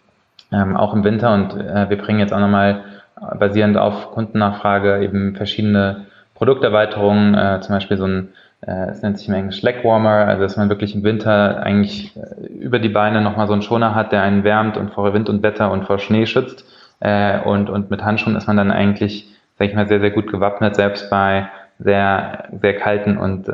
ähm, 0.51 0.75
auch 0.75 0.93
im 0.93 1.03
Winter 1.03 1.33
und 1.33 1.55
äh, 1.55 1.89
wir 1.89 1.97
bringen 1.97 2.19
jetzt 2.19 2.33
auch 2.33 2.39
nochmal 2.39 2.83
basierend 3.38 3.77
auf 3.77 4.12
Kundennachfrage 4.12 5.03
eben 5.03 5.35
verschiedene 5.35 6.05
Produkterweiterungen, 6.35 7.33
äh, 7.35 7.62
zum 7.62 7.75
Beispiel 7.75 7.97
so 7.97 8.05
ein, 8.05 8.29
äh, 8.62 8.89
es 8.89 9.01
nennt 9.01 9.17
sich 9.17 9.27
im 9.27 9.33
Englisch 9.33 9.62
Legwarmer, 9.62 10.27
also 10.27 10.41
dass 10.41 10.57
man 10.57 10.69
wirklich 10.69 10.95
im 10.95 11.03
Winter 11.03 11.62
eigentlich 11.63 12.15
äh, 12.17 12.47
über 12.47 12.79
die 12.79 12.89
Beine 12.89 13.21
nochmal 13.21 13.47
so 13.47 13.53
einen 13.53 13.62
Schoner 13.62 13.95
hat, 13.95 14.12
der 14.12 14.21
einen 14.21 14.43
wärmt 14.43 14.77
und 14.77 14.91
vor 14.91 15.13
Wind 15.13 15.29
und 15.29 15.43
Wetter 15.43 15.71
und 15.71 15.85
vor 15.85 16.00
Schnee 16.00 16.25
schützt. 16.25 16.65
Äh, 16.99 17.39
und, 17.41 17.69
und 17.69 17.89
mit 17.89 18.03
Handschuhen 18.03 18.35
ist 18.35 18.47
man 18.47 18.57
dann 18.57 18.71
eigentlich, 18.71 19.27
sag 19.57 19.67
ich 19.69 19.75
mal, 19.75 19.87
sehr, 19.87 19.99
sehr 19.99 20.11
gut 20.11 20.27
gewappnet, 20.31 20.75
selbst 20.75 21.09
bei 21.09 21.49
sehr, 21.77 22.49
sehr 22.61 22.77
kalten 22.77 23.17
und 23.17 23.49
äh, 23.49 23.53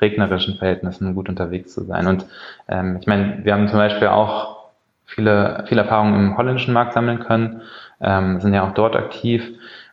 regnerischen 0.00 0.56
Verhältnissen 0.56 1.14
gut 1.14 1.28
unterwegs 1.28 1.72
zu 1.72 1.84
sein. 1.84 2.08
Und 2.08 2.26
ähm, 2.68 2.98
ich 3.00 3.06
meine, 3.06 3.44
wir 3.44 3.52
haben 3.52 3.68
zum 3.68 3.78
Beispiel 3.78 4.08
auch 4.08 4.70
viele, 5.06 5.64
viele 5.68 5.82
Erfahrungen 5.82 6.14
im 6.14 6.36
holländischen 6.36 6.74
Markt 6.74 6.94
sammeln 6.94 7.20
können 7.20 7.62
ähm, 8.00 8.40
sind 8.40 8.54
ja 8.54 8.66
auch 8.66 8.72
dort 8.72 8.96
aktiv 8.96 9.46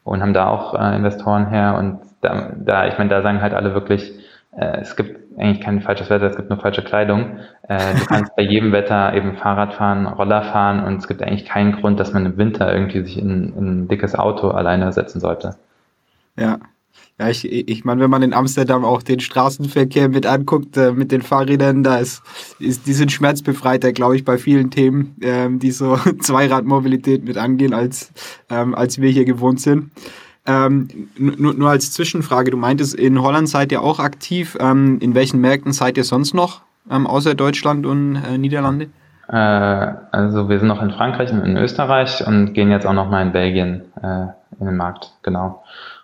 und 0.04 0.22
haben 0.22 0.34
da 0.34 0.48
auch 0.48 0.74
äh, 0.74 0.96
Investoren 0.96 1.48
her. 1.48 1.76
Und 1.78 2.00
da, 2.22 2.52
da 2.56 2.88
ich 2.88 2.98
meine, 2.98 3.10
da 3.10 3.22
sagen 3.22 3.42
halt 3.42 3.54
alle 3.54 3.74
wirklich, 3.74 4.12
äh, 4.58 4.82
es 4.82 4.96
gibt 4.96 5.18
eigentlich 5.38 5.62
kein 5.62 5.82
falsches 5.82 6.10
Wetter, 6.10 6.26
es 6.26 6.36
gibt 6.36 6.50
nur 6.50 6.60
falsche 6.60 6.84
Kleidung. 6.84 7.40
Äh, 7.68 7.96
du 7.96 8.06
kannst 8.06 8.36
bei 8.36 8.42
jedem 8.42 8.72
Wetter 8.72 9.14
eben 9.14 9.38
Fahrrad 9.38 9.76
fahren, 9.76 10.08
Roller 10.08 10.44
fahren 10.44 10.84
und 10.84 10.98
es 10.98 11.08
gibt 11.08 11.22
eigentlich 11.22 11.46
keinen 11.46 11.74
Grund, 11.74 12.00
dass 12.00 12.12
man 12.12 12.26
im 12.26 12.38
Winter 12.38 12.74
irgendwie 12.74 13.04
sich 13.04 13.18
in, 13.18 13.54
in 13.56 13.84
ein 13.84 13.88
dickes 13.88 14.16
Auto 14.16 14.50
alleine 14.50 14.92
setzen 14.92 15.20
sollte. 15.20 15.56
Ja, 16.38 16.60
ja, 17.20 17.30
ich, 17.30 17.46
ich 17.46 17.84
meine, 17.84 18.02
wenn 18.02 18.12
man 18.12 18.22
in 18.22 18.34
Amsterdam 18.34 18.86
auch 18.86 19.02
den 19.02 19.20
Straßenverkehr 19.20 20.08
mit 20.08 20.28
anguckt, 20.28 20.78
äh, 20.78 20.92
mit 20.92 21.12
den 21.12 21.24
Fahrrädern, 21.24 21.84
da 21.84 21.98
ist, 21.98 22.22
ist 22.60 22.86
die 22.86 22.94
sind 22.94 23.12
schmerzbefreiter, 23.12 23.92
glaube 23.92 24.16
ich, 24.16 24.24
bei 24.24 24.38
vielen 24.38 24.70
Themen, 24.70 25.16
ähm, 25.22 25.58
die 25.58 25.72
so 25.72 25.98
Zweiradmobilität 26.22 27.24
mit 27.24 27.38
angehen, 27.38 27.74
als, 27.74 28.12
ähm, 28.52 28.76
als 28.76 29.02
wir 29.02 29.10
hier 29.10 29.26
gewohnt 29.26 29.62
sind. 29.62 29.92
Ähm, 30.48 30.88
nur, 31.18 31.54
nur 31.54 31.70
als 31.70 31.92
Zwischenfrage, 31.92 32.52
du 32.52 32.58
meintest, 32.58 32.96
in 32.96 33.22
Holland 33.22 33.50
seid 33.50 33.72
ihr 33.72 33.82
auch 33.82 34.00
aktiv. 34.00 34.58
Ähm, 34.60 34.98
in 35.02 35.14
welchen 35.14 35.42
Märkten 35.42 35.74
seid 35.74 35.98
ihr 35.98 36.06
sonst 36.06 36.34
noch, 36.34 36.62
ähm, 36.90 37.06
außer 37.06 37.36
Deutschland 37.36 37.86
und 37.86 38.16
äh, 38.16 38.38
Niederlande? 38.38 38.88
Äh, 39.28 39.36
also 39.36 40.50
wir 40.50 40.60
sind 40.60 40.70
noch 40.70 40.82
in 40.82 40.92
Frankreich 40.92 41.32
und 41.32 41.44
in 41.44 41.58
Österreich 41.58 42.26
und 42.26 42.54
gehen 42.54 42.72
jetzt 42.72 42.88
auch 42.88 42.94
noch 42.94 43.10
mal 43.10 43.22
in 43.22 43.34
Belgien 43.34 43.82
äh, 44.02 44.28
in 44.60 44.66
den 44.66 44.78
Markt, 44.78 45.12
genau. 45.22 45.64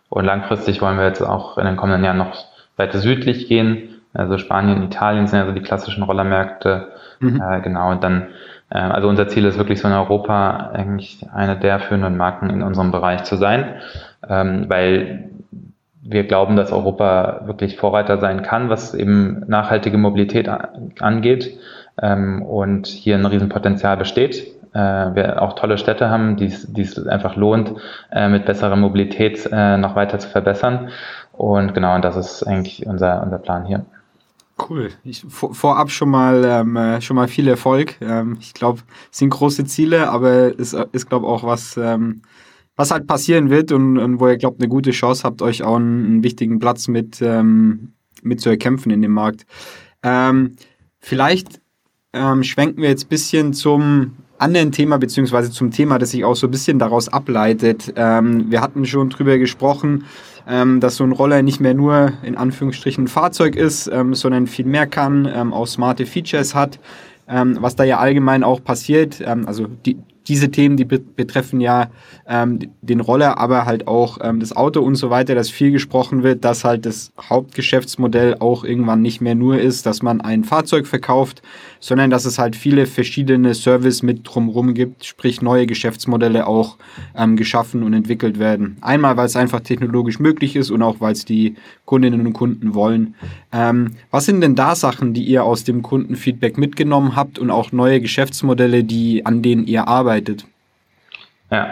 Und 0.09 0.25
langfristig 0.25 0.81
wollen 0.81 0.97
wir 0.97 1.05
jetzt 1.05 1.21
auch 1.21 1.57
in 1.57 1.65
den 1.65 1.77
kommenden 1.77 2.03
Jahren 2.03 2.17
noch 2.17 2.33
weiter 2.75 2.99
südlich 2.99 3.47
gehen. 3.47 3.89
Also 4.13 4.37
Spanien, 4.37 4.83
Italien 4.83 5.27
sind 5.27 5.39
ja 5.39 5.45
so 5.45 5.53
die 5.53 5.61
klassischen 5.61 6.03
Rollermärkte. 6.03 6.89
Mhm. 7.19 7.41
Äh, 7.41 7.61
genau, 7.61 7.91
und 7.91 8.03
dann, 8.03 8.27
äh, 8.69 8.77
also 8.77 9.07
unser 9.07 9.27
Ziel 9.27 9.45
ist 9.45 9.57
wirklich 9.57 9.79
so 9.79 9.87
in 9.87 9.93
Europa 9.93 10.71
eigentlich 10.73 11.25
eine 11.33 11.57
der 11.57 11.79
führenden 11.79 12.17
Marken 12.17 12.49
in 12.49 12.61
unserem 12.61 12.91
Bereich 12.91 13.23
zu 13.23 13.37
sein, 13.37 13.75
ähm, 14.29 14.65
weil 14.67 15.29
wir 16.01 16.25
glauben, 16.25 16.55
dass 16.55 16.71
Europa 16.71 17.43
wirklich 17.45 17.77
Vorreiter 17.77 18.17
sein 18.17 18.43
kann, 18.43 18.69
was 18.69 18.93
eben 18.93 19.43
nachhaltige 19.47 19.97
Mobilität 19.97 20.49
angeht 20.99 21.57
ähm, 22.01 22.41
und 22.41 22.87
hier 22.87 23.15
ein 23.15 23.25
Riesenpotenzial 23.25 23.97
besteht 23.97 24.53
äh, 24.73 24.79
wir 24.79 25.41
auch 25.41 25.53
tolle 25.53 25.77
Städte 25.77 26.09
haben, 26.09 26.35
die 26.35 26.45
es 26.45 27.07
einfach 27.07 27.35
lohnt, 27.35 27.73
äh, 28.11 28.27
mit 28.27 28.45
besserer 28.45 28.75
Mobilität 28.75 29.47
äh, 29.51 29.77
noch 29.77 29.95
weiter 29.95 30.19
zu 30.19 30.27
verbessern. 30.29 30.89
Und 31.31 31.73
genau, 31.73 31.95
und 31.95 32.03
das 32.03 32.15
ist 32.15 32.43
eigentlich 32.43 32.85
unser, 32.85 33.23
unser 33.23 33.39
Plan 33.39 33.65
hier. 33.65 33.85
Cool. 34.69 34.89
Ich, 35.03 35.25
vor, 35.27 35.53
vorab 35.53 35.89
schon 35.89 36.09
mal, 36.09 36.43
ähm, 36.45 36.75
äh, 36.75 37.01
schon 37.01 37.15
mal 37.15 37.27
viel 37.27 37.47
Erfolg. 37.47 37.99
Ähm, 38.01 38.37
ich 38.39 38.53
glaube, 38.53 38.81
es 39.11 39.17
sind 39.17 39.31
große 39.31 39.65
Ziele, 39.65 40.09
aber 40.09 40.59
es 40.59 40.73
ist, 40.73 41.09
glaube 41.09 41.27
auch 41.27 41.43
was, 41.43 41.75
ähm, 41.77 42.21
was 42.75 42.91
halt 42.91 43.07
passieren 43.07 43.49
wird 43.49 43.71
und, 43.71 43.97
und 43.97 44.19
wo 44.19 44.27
ihr 44.27 44.37
glaubt, 44.37 44.59
eine 44.59 44.69
gute 44.69 44.91
Chance 44.91 45.23
habt, 45.23 45.41
euch 45.41 45.63
auch 45.63 45.75
einen, 45.75 46.05
einen 46.05 46.23
wichtigen 46.23 46.59
Platz 46.59 46.87
mit, 46.87 47.21
ähm, 47.21 47.93
mit 48.21 48.41
zu 48.41 48.49
erkämpfen 48.49 48.91
in 48.91 49.01
dem 49.01 49.11
Markt. 49.11 49.45
Ähm, 50.01 50.53
vielleicht 50.99 51.61
ähm, 52.13 52.43
schwenken 52.43 52.81
wir 52.81 52.89
jetzt 52.89 53.05
ein 53.05 53.09
bisschen 53.09 53.53
zum 53.53 54.13
anderen 54.37 54.71
Thema, 54.71 54.97
beziehungsweise 54.97 55.51
zum 55.51 55.71
Thema, 55.71 55.99
das 55.99 56.11
sich 56.11 56.25
auch 56.25 56.35
so 56.35 56.47
ein 56.47 56.51
bisschen 56.51 56.79
daraus 56.79 57.09
ableitet. 57.09 57.93
Ähm, 57.95 58.51
wir 58.51 58.61
hatten 58.61 58.85
schon 58.85 59.09
drüber 59.09 59.37
gesprochen, 59.37 60.05
ähm, 60.47 60.79
dass 60.79 60.97
so 60.97 61.03
ein 61.03 61.11
Roller 61.11 61.41
nicht 61.43 61.59
mehr 61.59 61.73
nur 61.73 62.13
in 62.23 62.35
Anführungsstrichen 62.35 63.05
ein 63.05 63.07
Fahrzeug 63.07 63.55
ist, 63.55 63.87
ähm, 63.87 64.13
sondern 64.13 64.47
viel 64.47 64.65
mehr 64.65 64.87
kann, 64.87 65.27
auch 65.53 65.67
smarte 65.67 66.05
Features 66.05 66.55
hat. 66.55 66.79
Ähm, 67.25 67.57
was 67.61 67.77
da 67.77 67.85
ja 67.85 67.99
allgemein 67.99 68.43
auch 68.43 68.61
passiert, 68.61 69.21
ähm, 69.25 69.47
also 69.47 69.67
die, 69.67 69.97
diese 70.27 70.49
Themen, 70.51 70.77
die 70.77 70.85
betreffen 70.85 71.59
ja 71.59 71.89
ähm, 72.27 72.59
den 72.81 72.99
Roller, 73.01 73.37
aber 73.37 73.65
halt 73.65 73.87
auch 73.87 74.19
ähm, 74.21 74.39
das 74.39 74.55
Auto 74.55 74.81
und 74.81 74.95
so 74.95 75.09
weiter, 75.09 75.35
dass 75.35 75.49
viel 75.49 75.71
gesprochen 75.71 76.23
wird, 76.23 76.45
dass 76.45 76.63
halt 76.63 76.85
das 76.85 77.11
Hauptgeschäftsmodell 77.19 78.37
auch 78.39 78.63
irgendwann 78.63 79.01
nicht 79.01 79.21
mehr 79.21 79.35
nur 79.35 79.59
ist, 79.59 79.85
dass 79.85 80.01
man 80.01 80.21
ein 80.21 80.43
Fahrzeug 80.43 80.87
verkauft, 80.87 81.41
sondern 81.79 82.09
dass 82.09 82.25
es 82.25 82.39
halt 82.39 82.55
viele 82.55 82.85
verschiedene 82.85 83.53
Service 83.53 84.03
mit 84.03 84.21
drumherum 84.23 84.73
gibt, 84.73 85.03
sprich 85.05 85.41
neue 85.41 85.67
Geschäftsmodelle 85.67 86.47
auch 86.47 86.77
ähm, 87.15 87.35
geschaffen 87.35 87.83
und 87.83 87.93
entwickelt 87.93 88.39
werden. 88.39 88.77
Einmal, 88.81 89.17
weil 89.17 89.25
es 89.25 89.35
einfach 89.35 89.59
technologisch 89.59 90.19
möglich 90.19 90.55
ist 90.55 90.71
und 90.71 90.81
auch, 90.81 91.01
weil 91.01 91.13
es 91.13 91.25
die 91.25 91.55
Kundinnen 91.85 92.25
und 92.25 92.33
Kunden 92.33 92.73
wollen. 92.73 93.15
Ähm, 93.51 93.91
was 94.09 94.25
sind 94.25 94.41
denn 94.41 94.55
da 94.55 94.75
Sachen, 94.75 95.13
die 95.13 95.23
ihr 95.23 95.43
aus 95.43 95.65
dem 95.65 95.81
Kundenfeedback 95.81 96.57
mitgenommen 96.57 97.15
habt 97.17 97.37
und 97.37 97.51
auch 97.51 97.73
neue 97.73 97.99
Geschäftsmodelle, 97.99 98.85
die, 98.85 99.25
an 99.25 99.41
denen 99.41 99.67
ihr 99.67 99.87
arbeitet? 99.87 100.12
Arbeitet? 100.13 100.45
Ja, 101.51 101.67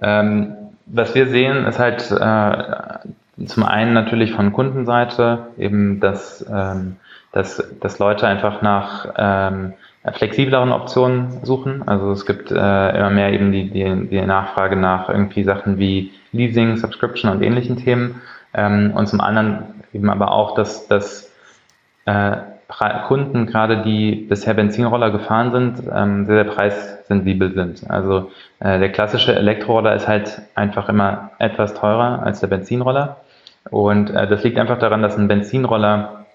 ähm, 0.00 0.54
was 0.86 1.14
wir 1.14 1.28
sehen, 1.28 1.64
ist 1.66 1.78
halt 1.78 2.10
äh, 2.10 3.46
zum 3.46 3.62
einen 3.64 3.92
natürlich 3.92 4.32
von 4.32 4.52
Kundenseite 4.52 5.46
eben, 5.58 6.00
dass, 6.00 6.44
ähm, 6.52 6.96
dass, 7.32 7.62
dass 7.80 7.98
Leute 7.98 8.26
einfach 8.26 8.62
nach 8.62 9.06
ähm, 9.16 9.72
flexibleren 10.12 10.72
Optionen 10.72 11.44
suchen. 11.44 11.86
Also 11.86 12.10
es 12.10 12.26
gibt 12.26 12.50
äh, 12.50 12.54
immer 12.54 13.10
mehr 13.10 13.32
eben 13.32 13.52
die, 13.52 13.70
die, 13.70 14.08
die 14.08 14.20
Nachfrage 14.20 14.76
nach 14.76 15.08
irgendwie 15.08 15.44
Sachen 15.44 15.78
wie 15.78 16.12
Leasing, 16.32 16.76
Subscription 16.76 17.30
und 17.30 17.42
ähnlichen 17.42 17.76
Themen. 17.76 18.20
Ähm, 18.52 18.92
und 18.94 19.06
zum 19.06 19.20
anderen 19.20 19.64
eben 19.94 20.10
aber 20.10 20.32
auch, 20.32 20.54
dass, 20.54 20.88
dass 20.88 21.30
äh, 22.04 22.36
Kunden, 23.06 23.46
gerade 23.46 23.82
die 23.82 24.14
bisher 24.14 24.54
Benzinroller 24.54 25.10
gefahren 25.10 25.52
sind, 25.52 25.90
ähm, 25.94 26.26
sehr, 26.26 26.36
sehr 26.36 26.52
preissensibel 27.12 27.52
sind. 27.54 27.90
Also 27.90 28.30
äh, 28.60 28.78
der 28.78 28.90
klassische 28.90 29.34
Elektroroller 29.34 29.94
ist 29.94 30.08
halt 30.08 30.42
einfach 30.54 30.88
immer 30.88 31.30
etwas 31.38 31.74
teurer 31.74 32.22
als 32.22 32.40
der 32.40 32.48
Benzinroller. 32.48 33.16
Und 33.70 34.10
äh, 34.10 34.26
das 34.26 34.42
liegt 34.42 34.58
einfach 34.58 34.78
daran, 34.78 35.02
dass 35.02 35.16
ein 35.16 35.28
Benzinroller, 35.28 36.26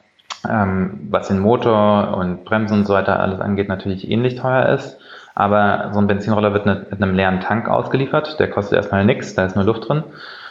ähm, 0.50 1.08
was 1.10 1.28
den 1.28 1.40
Motor 1.40 2.16
und 2.18 2.46
Bremsen 2.46 2.80
und 2.80 2.86
so 2.86 2.94
weiter 2.94 3.20
alles 3.20 3.40
angeht, 3.40 3.68
natürlich 3.68 4.10
ähnlich 4.10 4.36
teuer 4.36 4.68
ist. 4.70 4.98
Aber 5.36 5.92
so 5.94 6.00
ein 6.00 6.08
Benzinroller 6.08 6.54
wird 6.54 6.66
mit, 6.66 6.92
mit 6.92 7.02
einem 7.02 7.16
leeren 7.16 7.42
Tank 7.42 7.68
ausgeliefert. 7.68 8.40
Der 8.40 8.50
kostet 8.50 8.78
erstmal 8.78 9.06
nichts, 9.06 9.36
da 9.36 9.46
ist 9.46 9.56
nur 9.56 9.66
Luft 9.66 9.88
drin. 9.88 10.04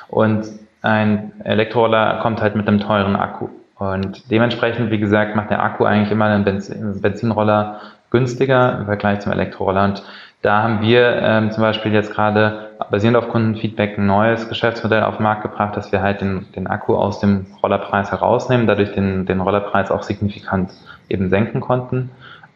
Und 0.09 0.47
ein 0.83 1.33
Elektroroller 1.42 2.21
kommt 2.23 2.40
halt 2.40 2.54
mit 2.54 2.68
einem 2.68 2.78
teuren 2.78 3.16
Akku. 3.16 3.49
Und 3.78 4.30
dementsprechend, 4.30 4.90
wie 4.90 4.99
gesagt, 4.99 5.37
macht 5.37 5.50
der 5.50 5.62
Akku 5.62 5.85
eigentlich 5.85 6.11
immer 6.11 6.26
einen 6.26 6.45
Benzin 6.45 7.00
Benzinroller 7.00 7.80
günstiger 8.11 8.78
im 8.78 8.87
Vergleich 8.87 9.21
zum 9.21 9.33
Elektroroller. 9.33 9.85
Und 9.85 10.02
da 10.42 10.62
haben 10.62 10.80
wir 10.80 11.21
ähm, 11.23 11.50
zum 11.50 11.62
Beispiel 11.62 11.92
jetzt 11.92 12.12
gerade 12.14 12.71
basierend 12.90 13.16
auf 13.16 13.28
Kundenfeedback 13.28 13.99
ein 13.99 14.06
neues 14.06 14.49
Geschäftsmodell 14.49 15.02
auf 15.02 15.16
den 15.16 15.25
Markt 15.25 15.42
gebracht, 15.42 15.76
dass 15.76 15.92
wir 15.92 16.02
halt 16.02 16.21
den, 16.21 16.47
den 16.54 16.66
Akku 16.66 16.95
aus 16.95 17.21
dem 17.21 17.47
Rollerpreis 17.62 18.12
herausnehmen, 18.12 18.66
dadurch 18.66 18.92
den, 18.92 19.26
den 19.26 19.40
Rollerpreis 19.40 19.90
auch 19.90 20.02
signifikant 20.02 20.73
eben 21.09 21.28
senken 21.28 21.61
konnten 21.61 22.11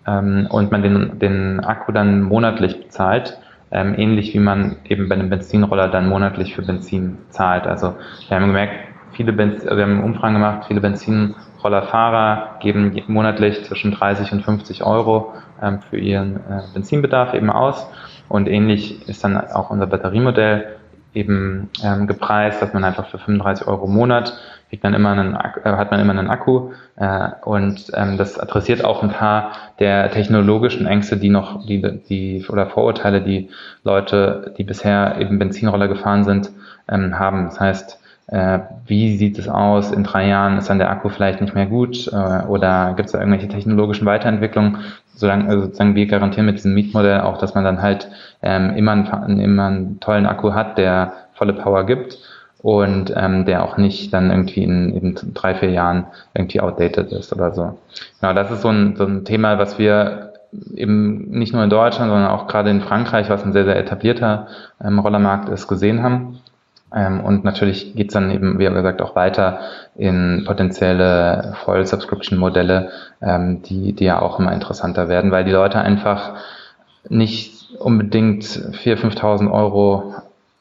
ähm, 0.07 0.47
und 0.51 0.71
man 0.71 0.83
den, 0.83 1.19
den 1.19 1.61
Akku 1.61 1.93
dann 1.93 2.23
monatlich 2.23 2.81
bezahlt, 2.81 3.39
ähm, 3.73 3.95
ähnlich 3.97 4.35
wie 4.35 4.41
man 4.41 4.77
eben 4.85 5.09
bei 5.09 5.15
einem 5.15 5.31
Benzinroller 5.31 5.89
dann 5.89 6.09
monatlich 6.09 6.55
für 6.55 6.63
Benzin 6.63 7.19
zahlt. 7.31 7.67
Also 7.67 7.97
wir 8.29 8.37
haben 8.37 8.47
gemerkt, 8.47 8.75
viele 9.13 9.33
Benzin, 9.33 9.77
wir 9.77 9.83
haben 9.83 10.03
Umfragen 10.03 10.35
gemacht, 10.35 10.65
viele 10.67 10.81
Benzinrollerfahrer 10.81 12.57
geben 12.61 13.01
monatlich 13.07 13.65
zwischen 13.65 13.93
30 13.93 14.33
und 14.33 14.43
50 14.43 14.85
Euro 14.85 15.35
ähm, 15.63 15.81
für 15.81 15.99
ihren 15.99 16.37
äh, 16.37 16.63
Benzinbedarf 16.73 17.35
eben 17.35 17.51
aus. 17.51 17.87
Und 18.29 18.49
ähnlich 18.49 19.09
ist 19.09 19.25
dann 19.25 19.37
auch 19.37 19.71
unser 19.71 19.87
Batteriemodell. 19.87 20.77
eben 21.13 21.71
ähm, 21.83 22.07
gepreist, 22.07 22.63
dass 22.63 22.73
man 22.73 22.85
einfach 22.85 23.09
für 23.09 23.19
35 23.19 23.67
Euro 23.67 23.87
im 23.87 23.95
Monat 23.95 24.33
kriegt 24.71 24.85
man 24.85 24.95
immer 24.95 25.11
einen, 25.11 25.35
äh, 25.35 25.39
hat 25.65 25.91
man 25.91 26.01
immer 26.01 26.13
einen 26.13 26.31
Akku 26.31 26.71
äh, 26.97 27.29
und 27.45 27.91
ähm, 27.95 28.17
das 28.17 28.39
adressiert 28.39 28.85
auch 28.85 29.03
ein 29.03 29.11
paar 29.11 29.53
der 29.81 30.11
technologischen 30.13 30.87
Ängste, 30.87 31.17
die 31.17 31.29
noch, 31.29 31.67
die, 31.67 31.83
die 32.09 32.47
oder 32.49 32.67
Vorurteile, 32.67 33.21
die 33.21 33.51
Leute, 33.83 34.55
die 34.57 34.65
bisher 34.65 35.17
eben 35.19 35.41
Benzinroller 35.41 35.89
gefahren 35.89 36.25
sind, 36.25 36.51
ähm, 36.89 37.19
haben. 37.19 37.47
Das 37.47 37.59
heißt, 37.59 38.00
äh, 38.31 38.61
wie 38.87 39.17
sieht 39.17 39.39
es 39.39 39.49
aus? 39.49 39.91
In 39.91 40.05
drei 40.05 40.29
Jahren 40.29 40.57
ist 40.57 40.71
dann 40.71 40.79
der 40.79 40.91
Akku 40.91 41.09
vielleicht 41.09 41.41
nicht 41.41 41.55
mehr 41.55 41.67
gut 41.67 42.09
äh, 42.13 42.47
oder 42.47 42.95
gibt 42.97 43.07
es 43.07 43.13
da 43.13 43.19
irgendwelche 43.19 43.49
technologischen 43.49 44.07
Weiterentwicklungen? 44.07 44.79
Solange, 45.15 45.49
also 45.49 45.63
sozusagen 45.63 45.97
wir 45.97 46.07
garantieren 46.07 46.47
mit 46.47 46.57
diesem 46.57 46.75
Mietmodell 46.75 47.23
auch, 47.23 47.39
dass 47.39 47.55
man 47.55 47.65
dann 47.65 47.83
halt 47.83 48.09
ähm, 48.43 48.71
immer, 48.77 48.93
einen, 48.93 49.41
immer 49.41 49.67
einen 49.67 50.01
tollen 50.01 50.27
Akku 50.27 50.55
hat, 50.55 50.79
der 50.79 51.13
volle 51.35 51.55
Power 51.55 51.85
gibt 51.85 52.19
und 52.63 53.13
ähm, 53.17 53.47
der 53.47 53.65
auch 53.65 53.77
nicht 53.77 54.13
dann 54.15 54.31
irgendwie 54.31 54.63
in 54.63 54.95
eben 54.95 55.15
drei, 55.35 55.55
vier 55.57 55.71
Jahren 55.71 56.07
irgendwie 56.33 56.61
outdated 56.61 57.11
ist 57.11 57.33
oder 57.33 57.53
so. 57.53 57.79
Genau, 58.21 58.33
das 58.33 58.51
ist 58.51 58.63
so 58.63 58.69
ein, 58.69 58.95
so 58.97 59.05
ein 59.05 59.25
Thema, 59.25 59.59
was 59.59 59.79
wir 59.79 60.35
eben 60.75 61.31
nicht 61.31 61.53
nur 61.53 61.65
in 61.65 61.71
Deutschland, 61.71 62.11
sondern 62.11 62.31
auch 62.31 62.47
gerade 62.47 62.71
in 62.71 62.81
Frankreich, 62.81 63.29
was 63.29 63.45
ein 63.45 63.53
sehr, 63.53 63.65
sehr 63.65 63.77
etablierter 63.77 64.47
ähm, 64.83 64.99
Rollermarkt 65.01 65.49
ist, 65.49 65.67
gesehen 65.67 66.03
haben. 66.03 66.39
Ähm, 66.95 67.21
und 67.21 67.45
natürlich 67.45 67.95
geht's 67.95 68.15
dann 68.15 68.31
eben, 68.31 68.59
wie 68.59 68.65
gesagt, 68.65 69.01
auch 69.03 69.15
weiter 69.15 69.61
in 69.97 70.45
potenzielle 70.47 71.55
Voll-Subscription-Modelle, 71.65 72.91
ähm, 73.23 73.63
die, 73.63 73.93
die 73.93 74.05
ja 74.05 74.21
auch 74.21 74.39
immer 74.39 74.53
interessanter 74.53 75.09
werden, 75.09 75.31
weil 75.31 75.45
die 75.45 75.53
Leute 75.53 75.79
einfach 75.79 76.35
nicht 77.09 77.71
unbedingt 77.79 78.45
4.000, 78.45 79.19
5.000 79.19 79.51
Euro 79.51 80.15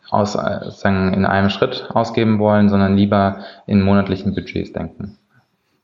aus, 0.10 0.36
äh, 0.36 0.70
sagen, 0.72 1.14
in 1.14 1.26
einem 1.26 1.50
Schritt 1.50 1.90
ausgeben 1.94 2.40
wollen, 2.40 2.70
sondern 2.70 2.96
lieber 2.96 3.40
in 3.66 3.82
monatlichen 3.82 4.34
Budgets 4.34 4.74
denken. 4.74 5.18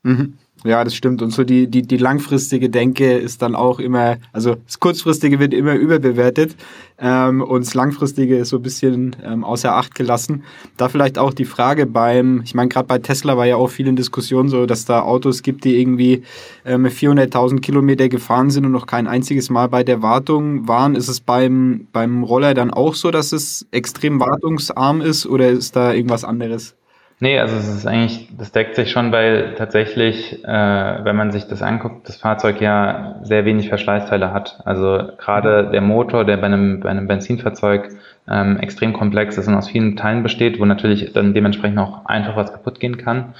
Mhm. 0.03 0.37
Ja, 0.65 0.83
das 0.83 0.95
stimmt. 0.95 1.21
Und 1.21 1.29
so 1.29 1.43
die, 1.43 1.67
die, 1.67 1.83
die 1.83 1.97
langfristige 1.97 2.71
Denke 2.71 3.13
ist 3.13 3.43
dann 3.43 3.53
auch 3.53 3.77
immer, 3.79 4.17
also 4.33 4.55
das 4.65 4.79
Kurzfristige 4.79 5.37
wird 5.37 5.53
immer 5.53 5.75
überbewertet 5.75 6.55
ähm, 6.97 7.43
und 7.43 7.67
das 7.67 7.75
Langfristige 7.75 8.37
ist 8.37 8.49
so 8.49 8.55
ein 8.55 8.63
bisschen 8.63 9.15
ähm, 9.23 9.43
außer 9.43 9.75
Acht 9.75 9.93
gelassen. 9.93 10.43
Da 10.75 10.89
vielleicht 10.89 11.19
auch 11.19 11.33
die 11.33 11.45
Frage 11.45 11.85
beim, 11.85 12.41
ich 12.43 12.55
meine, 12.55 12.69
gerade 12.69 12.87
bei 12.87 12.97
Tesla 12.97 13.37
war 13.37 13.45
ja 13.45 13.57
auch 13.57 13.67
viel 13.67 13.85
in 13.87 13.95
Diskussion 13.95 14.49
so, 14.49 14.65
dass 14.65 14.85
da 14.85 15.03
Autos 15.03 15.43
gibt, 15.43 15.65
die 15.65 15.79
irgendwie 15.79 16.23
ähm, 16.65 16.87
400.000 16.87 17.61
Kilometer 17.61 18.09
gefahren 18.09 18.49
sind 18.49 18.65
und 18.65 18.71
noch 18.71 18.87
kein 18.87 19.05
einziges 19.05 19.51
Mal 19.51 19.67
bei 19.67 19.83
der 19.83 20.01
Wartung 20.01 20.67
waren. 20.67 20.95
Ist 20.95 21.09
es 21.09 21.19
beim, 21.19 21.85
beim 21.93 22.23
Roller 22.23 22.55
dann 22.55 22.71
auch 22.71 22.95
so, 22.95 23.11
dass 23.11 23.33
es 23.33 23.67
extrem 23.69 24.19
wartungsarm 24.19 25.01
ist 25.01 25.27
oder 25.27 25.47
ist 25.47 25.75
da 25.75 25.93
irgendwas 25.93 26.23
anderes? 26.23 26.75
Nee, 27.19 27.39
also 27.39 27.55
es 27.55 27.67
ist 27.69 27.87
eigentlich, 27.87 28.27
das 28.37 28.51
deckt 28.51 28.75
sich 28.75 28.91
schon, 28.91 29.13
weil 29.13 29.55
tatsächlich, 29.55 30.43
äh, 30.43 30.47
wenn 30.47 31.15
man 31.15 31.31
sich 31.31 31.47
das 31.47 31.61
anguckt, 31.61 32.09
das 32.09 32.17
Fahrzeug 32.17 32.59
ja 32.59 33.19
sehr 33.23 33.45
wenig 33.45 33.69
Verschleißteile 33.69 34.33
hat. 34.33 34.59
Also 34.65 35.11
gerade 35.17 35.69
der 35.71 35.79
Motor, 35.79 36.25
der 36.25 36.35
bei 36.37 36.47
einem, 36.47 36.81
bei 36.81 36.89
einem 36.89 37.07
Benzinfahrzeug 37.07 37.89
ähm, 38.29 38.57
extrem 38.59 38.91
komplex 38.91 39.37
ist 39.37 39.47
und 39.47 39.55
aus 39.55 39.69
vielen 39.69 39.95
Teilen 39.95 40.23
besteht, 40.23 40.59
wo 40.59 40.65
natürlich 40.65 41.13
dann 41.13 41.33
dementsprechend 41.33 41.79
auch 41.79 42.05
einfach 42.05 42.35
was 42.35 42.51
kaputt 42.51 42.81
gehen 42.81 42.97
kann, 42.97 43.33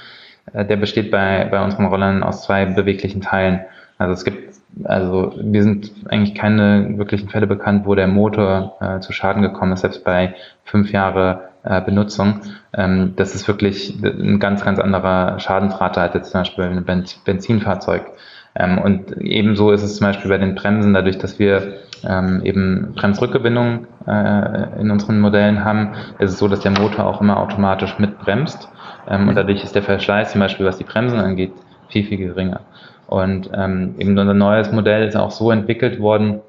äh, 0.54 0.64
der 0.64 0.76
besteht 0.76 1.10
bei, 1.10 1.46
bei 1.50 1.62
unseren 1.62 1.84
Rollern 1.86 2.22
aus 2.22 2.44
zwei 2.44 2.64
beweglichen 2.64 3.20
Teilen. 3.20 3.60
Also 3.98 4.14
es 4.14 4.24
gibt, 4.24 4.54
also 4.84 5.34
wir 5.38 5.62
sind 5.62 5.92
eigentlich 6.08 6.34
keine 6.34 6.96
wirklichen 6.96 7.28
Fälle 7.28 7.46
bekannt, 7.46 7.84
wo 7.84 7.94
der 7.94 8.06
Motor 8.06 8.76
äh, 8.80 9.00
zu 9.00 9.12
Schaden 9.12 9.42
gekommen 9.42 9.72
ist, 9.72 9.80
selbst 9.80 10.02
bei 10.02 10.34
fünf 10.64 10.92
Jahre 10.92 11.50
äh, 11.66 11.80
Benutzung. 11.82 12.40
Ähm, 12.72 13.14
das 13.16 13.34
ist 13.34 13.48
wirklich 13.48 13.94
ein 14.02 14.38
ganz, 14.40 14.64
ganz 14.64 14.78
anderer 14.78 15.38
Schadensrate 15.38 16.00
als 16.00 16.14
jetzt 16.14 16.30
zum 16.30 16.40
Beispiel 16.40 16.64
ein 16.64 17.04
Benzinfahrzeug. 17.24 18.06
Ähm, 18.54 18.78
und 18.78 19.12
ebenso 19.18 19.72
ist 19.72 19.82
es 19.82 19.96
zum 19.96 20.06
Beispiel 20.06 20.30
bei 20.30 20.38
den 20.38 20.54
Bremsen, 20.54 20.94
dadurch, 20.94 21.18
dass 21.18 21.38
wir 21.38 21.74
ähm, 22.04 22.40
eben 22.44 22.94
Bremsrückgewinnung 22.94 23.86
äh, 24.06 24.80
in 24.80 24.90
unseren 24.90 25.20
Modellen 25.20 25.64
haben, 25.64 25.92
ist 26.18 26.32
es 26.32 26.38
so, 26.38 26.48
dass 26.48 26.60
der 26.60 26.70
Motor 26.70 27.06
auch 27.06 27.20
immer 27.20 27.38
automatisch 27.38 27.98
mitbremst. 27.98 28.68
Ähm, 29.08 29.28
und 29.28 29.34
dadurch 29.34 29.62
ist 29.62 29.74
der 29.74 29.82
Verschleiß 29.82 30.32
zum 30.32 30.40
Beispiel, 30.40 30.66
was 30.66 30.78
die 30.78 30.84
Bremsen 30.84 31.18
angeht, 31.18 31.52
viel, 31.88 32.04
viel 32.04 32.18
geringer. 32.18 32.60
Und 33.06 33.50
ähm, 33.54 33.94
eben 33.98 34.18
unser 34.18 34.34
neues 34.34 34.72
Modell 34.72 35.06
ist 35.06 35.16
auch 35.16 35.30
so 35.30 35.50
entwickelt 35.50 36.00
worden, 36.00 36.40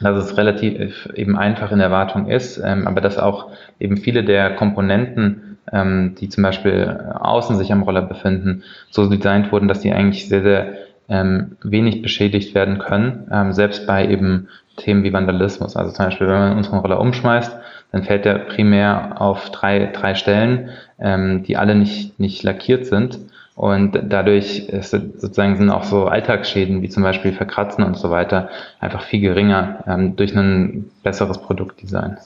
dass 0.00 0.16
es 0.16 0.36
relativ 0.36 1.08
eben 1.14 1.36
einfach 1.36 1.72
in 1.72 1.78
der 1.78 1.90
Wartung 1.90 2.28
ist, 2.28 2.60
ähm, 2.64 2.86
aber 2.86 3.00
dass 3.00 3.18
auch 3.18 3.50
eben 3.78 3.96
viele 3.96 4.24
der 4.24 4.54
Komponenten, 4.56 5.58
ähm, 5.72 6.14
die 6.20 6.28
zum 6.28 6.42
Beispiel 6.42 7.12
außen 7.14 7.56
sich 7.56 7.72
am 7.72 7.82
Roller 7.82 8.02
befinden, 8.02 8.62
so 8.90 9.08
designt 9.08 9.52
wurden, 9.52 9.68
dass 9.68 9.80
die 9.80 9.92
eigentlich 9.92 10.28
sehr, 10.28 10.42
sehr 10.42 10.72
ähm, 11.08 11.56
wenig 11.62 12.02
beschädigt 12.02 12.54
werden 12.54 12.78
können, 12.78 13.28
ähm, 13.30 13.52
selbst 13.52 13.86
bei 13.86 14.08
eben 14.08 14.48
Themen 14.76 15.04
wie 15.04 15.12
Vandalismus. 15.12 15.76
Also 15.76 15.92
zum 15.92 16.06
Beispiel, 16.06 16.26
wenn 16.26 16.38
man 16.38 16.56
unseren 16.56 16.80
Roller 16.80 17.00
umschmeißt, 17.00 17.56
dann 17.92 18.02
fällt 18.02 18.24
der 18.24 18.38
primär 18.38 19.20
auf 19.20 19.50
drei, 19.50 19.86
drei 19.92 20.14
Stellen, 20.14 20.70
ähm, 20.98 21.44
die 21.44 21.56
alle 21.56 21.74
nicht, 21.74 22.18
nicht 22.18 22.42
lackiert 22.42 22.86
sind. 22.86 23.20
Und 23.56 23.92
dadurch 24.08 24.68
ist 24.68 24.90
sozusagen 24.90 25.56
sind 25.56 25.70
auch 25.70 25.84
so 25.84 26.06
Alltagsschäden 26.06 26.82
wie 26.82 26.88
zum 26.88 27.04
Beispiel 27.04 27.32
Verkratzen 27.32 27.84
und 27.84 27.96
so 27.96 28.10
weiter 28.10 28.48
einfach 28.80 29.04
viel 29.04 29.20
geringer 29.20 29.84
ähm, 29.86 30.16
durch 30.16 30.36
ein 30.36 30.90
besseres 31.04 31.38
Produktdesign. 31.38 32.18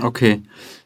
Okay. 0.00 0.42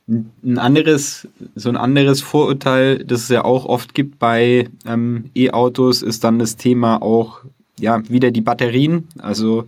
Ein 0.08 0.58
anderes, 0.58 1.26
so 1.56 1.68
ein 1.68 1.76
anderes 1.76 2.20
Vorurteil, 2.22 3.04
das 3.04 3.22
es 3.22 3.28
ja 3.28 3.44
auch 3.44 3.64
oft 3.64 3.94
gibt 3.94 4.20
bei 4.20 4.68
ähm, 4.86 5.30
E-Autos, 5.34 6.02
ist 6.02 6.22
dann 6.22 6.38
das 6.38 6.56
Thema 6.56 7.02
auch, 7.02 7.40
ja, 7.80 8.08
wieder 8.08 8.30
die 8.30 8.40
Batterien. 8.40 9.08
Also, 9.18 9.64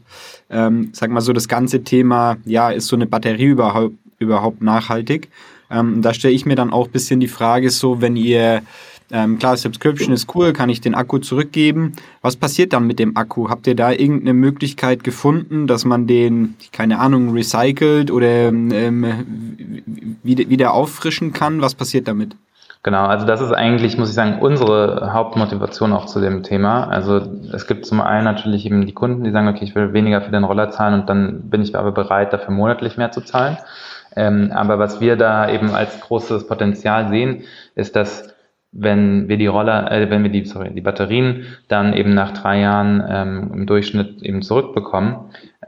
ähm, 0.50 0.90
sag 0.92 1.10
mal 1.10 1.20
so, 1.20 1.32
das 1.32 1.48
ganze 1.48 1.82
Thema, 1.82 2.36
ja, 2.44 2.70
ist 2.70 2.86
so 2.86 2.94
eine 2.94 3.06
Batterie 3.06 3.46
überhaupt, 3.46 3.96
überhaupt 4.20 4.62
nachhaltig? 4.62 5.28
Ähm, 5.70 6.02
da 6.02 6.14
stelle 6.14 6.34
ich 6.34 6.46
mir 6.46 6.54
dann 6.54 6.72
auch 6.72 6.86
ein 6.86 6.92
bisschen 6.92 7.18
die 7.18 7.28
Frage, 7.28 7.70
so, 7.70 8.00
wenn 8.00 8.14
ihr 8.14 8.62
ähm, 9.10 9.38
klar, 9.38 9.56
Subscription 9.56 10.12
ist 10.12 10.34
cool, 10.34 10.52
kann 10.52 10.68
ich 10.68 10.80
den 10.80 10.94
Akku 10.94 11.18
zurückgeben. 11.18 11.94
Was 12.20 12.36
passiert 12.36 12.72
dann 12.72 12.86
mit 12.86 12.98
dem 12.98 13.16
Akku? 13.16 13.48
Habt 13.48 13.66
ihr 13.66 13.74
da 13.74 13.90
irgendeine 13.90 14.34
Möglichkeit 14.34 15.02
gefunden, 15.02 15.66
dass 15.66 15.84
man 15.84 16.06
den, 16.06 16.56
keine 16.72 16.98
Ahnung, 16.98 17.30
recycelt 17.32 18.10
oder 18.10 18.48
ähm, 18.48 19.04
wieder, 20.22 20.50
wieder 20.50 20.74
auffrischen 20.74 21.32
kann? 21.32 21.62
Was 21.62 21.74
passiert 21.74 22.06
damit? 22.06 22.36
Genau, 22.82 23.06
also 23.06 23.26
das 23.26 23.40
ist 23.40 23.52
eigentlich, 23.52 23.98
muss 23.98 24.10
ich 24.10 24.14
sagen, 24.14 24.40
unsere 24.40 25.12
Hauptmotivation 25.12 25.92
auch 25.92 26.06
zu 26.06 26.20
dem 26.20 26.42
Thema. 26.42 26.84
Also 26.84 27.20
es 27.52 27.66
gibt 27.66 27.86
zum 27.86 28.00
einen 28.00 28.24
natürlich 28.24 28.66
eben 28.66 28.86
die 28.86 28.94
Kunden, 28.94 29.24
die 29.24 29.32
sagen, 29.32 29.48
okay, 29.48 29.64
ich 29.64 29.74
will 29.74 29.92
weniger 29.94 30.20
für 30.20 30.30
den 30.30 30.44
Roller 30.44 30.70
zahlen 30.70 31.00
und 31.00 31.08
dann 31.08 31.50
bin 31.50 31.62
ich 31.62 31.74
aber 31.74 31.92
bereit, 31.92 32.32
dafür 32.32 32.54
monatlich 32.54 32.96
mehr 32.96 33.10
zu 33.10 33.22
zahlen. 33.22 33.56
Ähm, 34.14 34.52
aber 34.54 34.78
was 34.78 35.00
wir 35.00 35.16
da 35.16 35.50
eben 35.50 35.70
als 35.74 36.00
großes 36.00 36.46
Potenzial 36.46 37.08
sehen, 37.08 37.42
ist, 37.74 37.96
dass 37.96 38.34
wenn 38.72 39.28
wir 39.28 39.38
die 39.38 39.46
Roller, 39.46 39.90
äh, 39.90 40.10
wenn 40.10 40.22
wir 40.22 40.30
die, 40.30 40.44
sorry, 40.44 40.70
die 40.74 40.80
Batterien 40.80 41.46
dann 41.68 41.94
eben 41.94 42.14
nach 42.14 42.32
drei 42.32 42.60
Jahren 42.60 43.02
ähm, 43.08 43.50
im 43.54 43.66
Durchschnitt 43.66 44.22
eben 44.22 44.42
zurückbekommen, 44.42 45.16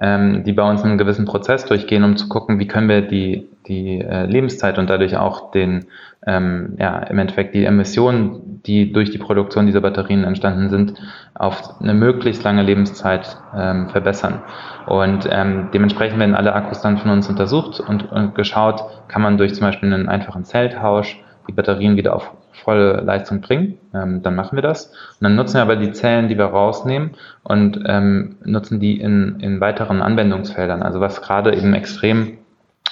ähm, 0.01 0.45
die 0.45 0.53
bei 0.53 0.69
uns 0.69 0.83
einen 0.83 0.99
gewissen 0.99 1.25
Prozess 1.25 1.65
durchgehen, 1.65 2.05
um 2.05 2.17
zu 2.17 2.29
gucken, 2.29 2.59
wie 2.59 2.67
können 2.67 2.89
wir 2.89 3.01
die, 3.01 3.49
die 3.67 4.01
äh, 4.01 4.27
Lebenszeit 4.27 4.79
und 4.79 4.91
dadurch 4.91 5.17
auch 5.17 5.51
den, 5.51 5.87
ähm, 6.27 6.77
ja, 6.79 6.99
im 6.99 7.19
Endeffekt 7.19 7.55
die 7.55 7.65
Emissionen, 7.65 8.61
die 8.67 8.93
durch 8.93 9.11
die 9.11 9.19
Produktion 9.19 9.65
dieser 9.65 9.81
Batterien 9.81 10.25
entstanden 10.25 10.69
sind, 10.69 10.95
auf 11.35 11.81
eine 11.81 11.95
möglichst 11.95 12.45
lange 12.45 12.63
Lebenszeit 12.63 13.39
ähm, 13.57 13.89
verbessern. 13.89 14.43
Und 14.87 15.27
ähm, 15.31 15.69
dementsprechend 15.73 16.19
werden 16.19 16.35
alle 16.35 16.55
Akkus 16.55 16.83
dann 16.83 16.99
von 16.99 17.11
uns 17.11 17.29
untersucht 17.31 17.81
und, 17.81 18.13
und 18.13 18.35
geschaut, 18.35 18.85
kann 19.09 19.23
man 19.23 19.39
durch 19.39 19.55
zum 19.55 19.63
Beispiel 19.63 19.93
einen 19.93 20.09
einfachen 20.09 20.45
Zelltausch 20.45 21.19
die 21.49 21.53
Batterien 21.53 21.97
wieder 21.97 22.15
auf 22.15 22.33
volle 22.61 23.01
Leistung 23.01 23.41
bringen, 23.41 23.79
ähm, 23.95 24.23
dann 24.23 24.35
machen 24.35 24.57
wir 24.57 24.63
das. 24.63 24.87
Und 24.87 25.23
dann 25.23 25.35
nutzen 25.35 25.55
wir 25.55 25.63
aber 25.63 25.77
die 25.77 25.93
Zellen, 25.93 26.29
die 26.29 26.39
wir 26.39 26.47
rausnehmen 26.47 27.13
und 27.43 27.81
ähm, 27.87 28.37
nutzen 28.45 28.81
die 28.81 29.01
in, 29.01 29.41
in 29.41 29.61
weiteren 29.61 30.03
Anwendungsfeldern. 30.03 30.83
Also 30.83 31.01
was 31.01 31.23
gerade 31.23 31.55
eben 31.55 31.75
extrem 31.75 32.39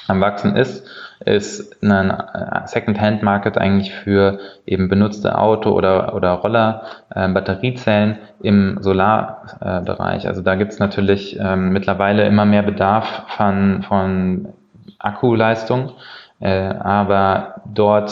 am 0.09 0.20
Wachsen 0.20 0.57
ist, 0.57 0.87
ist 1.24 1.83
ein 1.83 2.11
äh, 2.11 2.66
Second-Hand-Market 2.66 3.59
eigentlich 3.59 3.92
für 3.92 4.38
eben 4.66 4.88
benutzte 4.88 5.37
Auto- 5.37 5.72
oder, 5.72 6.14
oder 6.14 6.33
Roller, 6.33 6.83
äh, 7.14 7.28
Batteriezellen 7.28 8.18
im 8.40 8.78
Solarbereich. 8.81 10.24
Äh, 10.24 10.28
also 10.28 10.42
da 10.42 10.54
gibt 10.54 10.72
es 10.72 10.78
natürlich 10.78 11.38
ähm, 11.40 11.70
mittlerweile 11.70 12.26
immer 12.26 12.44
mehr 12.44 12.62
Bedarf 12.62 13.24
von, 13.37 13.83
von 13.83 14.48
Akkuleistung. 14.98 15.92
Äh, 16.40 16.51
aber 16.51 17.62
dort, 17.66 18.11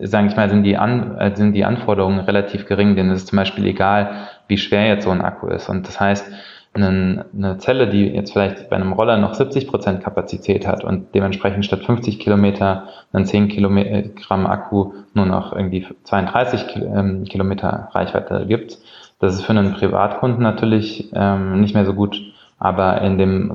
sage 0.00 0.28
ich 0.28 0.36
mal, 0.36 0.50
sind 0.50 0.64
die, 0.64 0.76
An 0.76 1.16
äh, 1.16 1.34
sind 1.36 1.52
die 1.52 1.64
Anforderungen 1.64 2.20
relativ 2.20 2.66
gering, 2.66 2.96
denn 2.96 3.10
es 3.10 3.20
ist 3.22 3.28
zum 3.28 3.36
Beispiel 3.36 3.66
egal, 3.66 4.28
wie 4.48 4.58
schwer 4.58 4.86
jetzt 4.86 5.04
so 5.04 5.10
ein 5.10 5.20
Akku 5.20 5.46
ist. 5.48 5.68
Und 5.68 5.86
das 5.86 6.00
heißt, 6.00 6.26
einen, 6.74 7.24
eine 7.34 7.58
Zelle, 7.58 7.88
die 7.88 8.06
jetzt 8.06 8.32
vielleicht 8.32 8.68
bei 8.68 8.76
einem 8.76 8.92
Roller 8.92 9.16
noch 9.16 9.34
70 9.34 9.68
Prozent 9.68 10.02
Kapazität 10.02 10.66
hat 10.66 10.84
und 10.84 11.14
dementsprechend 11.14 11.64
statt 11.64 11.84
50 11.84 12.18
Kilometer 12.18 12.88
einen 13.12 13.24
10 13.24 13.48
Kilogramm 13.48 14.46
Akku 14.46 14.92
nur 15.14 15.26
noch 15.26 15.52
irgendwie 15.52 15.86
32 16.04 16.76
ähm, 16.76 17.24
Kilometer 17.24 17.88
Reichweite 17.92 18.44
gibt, 18.46 18.78
das 19.18 19.34
ist 19.34 19.42
für 19.44 19.50
einen 19.50 19.72
Privatkunden 19.72 20.42
natürlich 20.42 21.10
ähm, 21.14 21.60
nicht 21.60 21.74
mehr 21.74 21.84
so 21.84 21.94
gut 21.94 22.20
aber 22.58 23.00
in 23.02 23.18
dem 23.18 23.54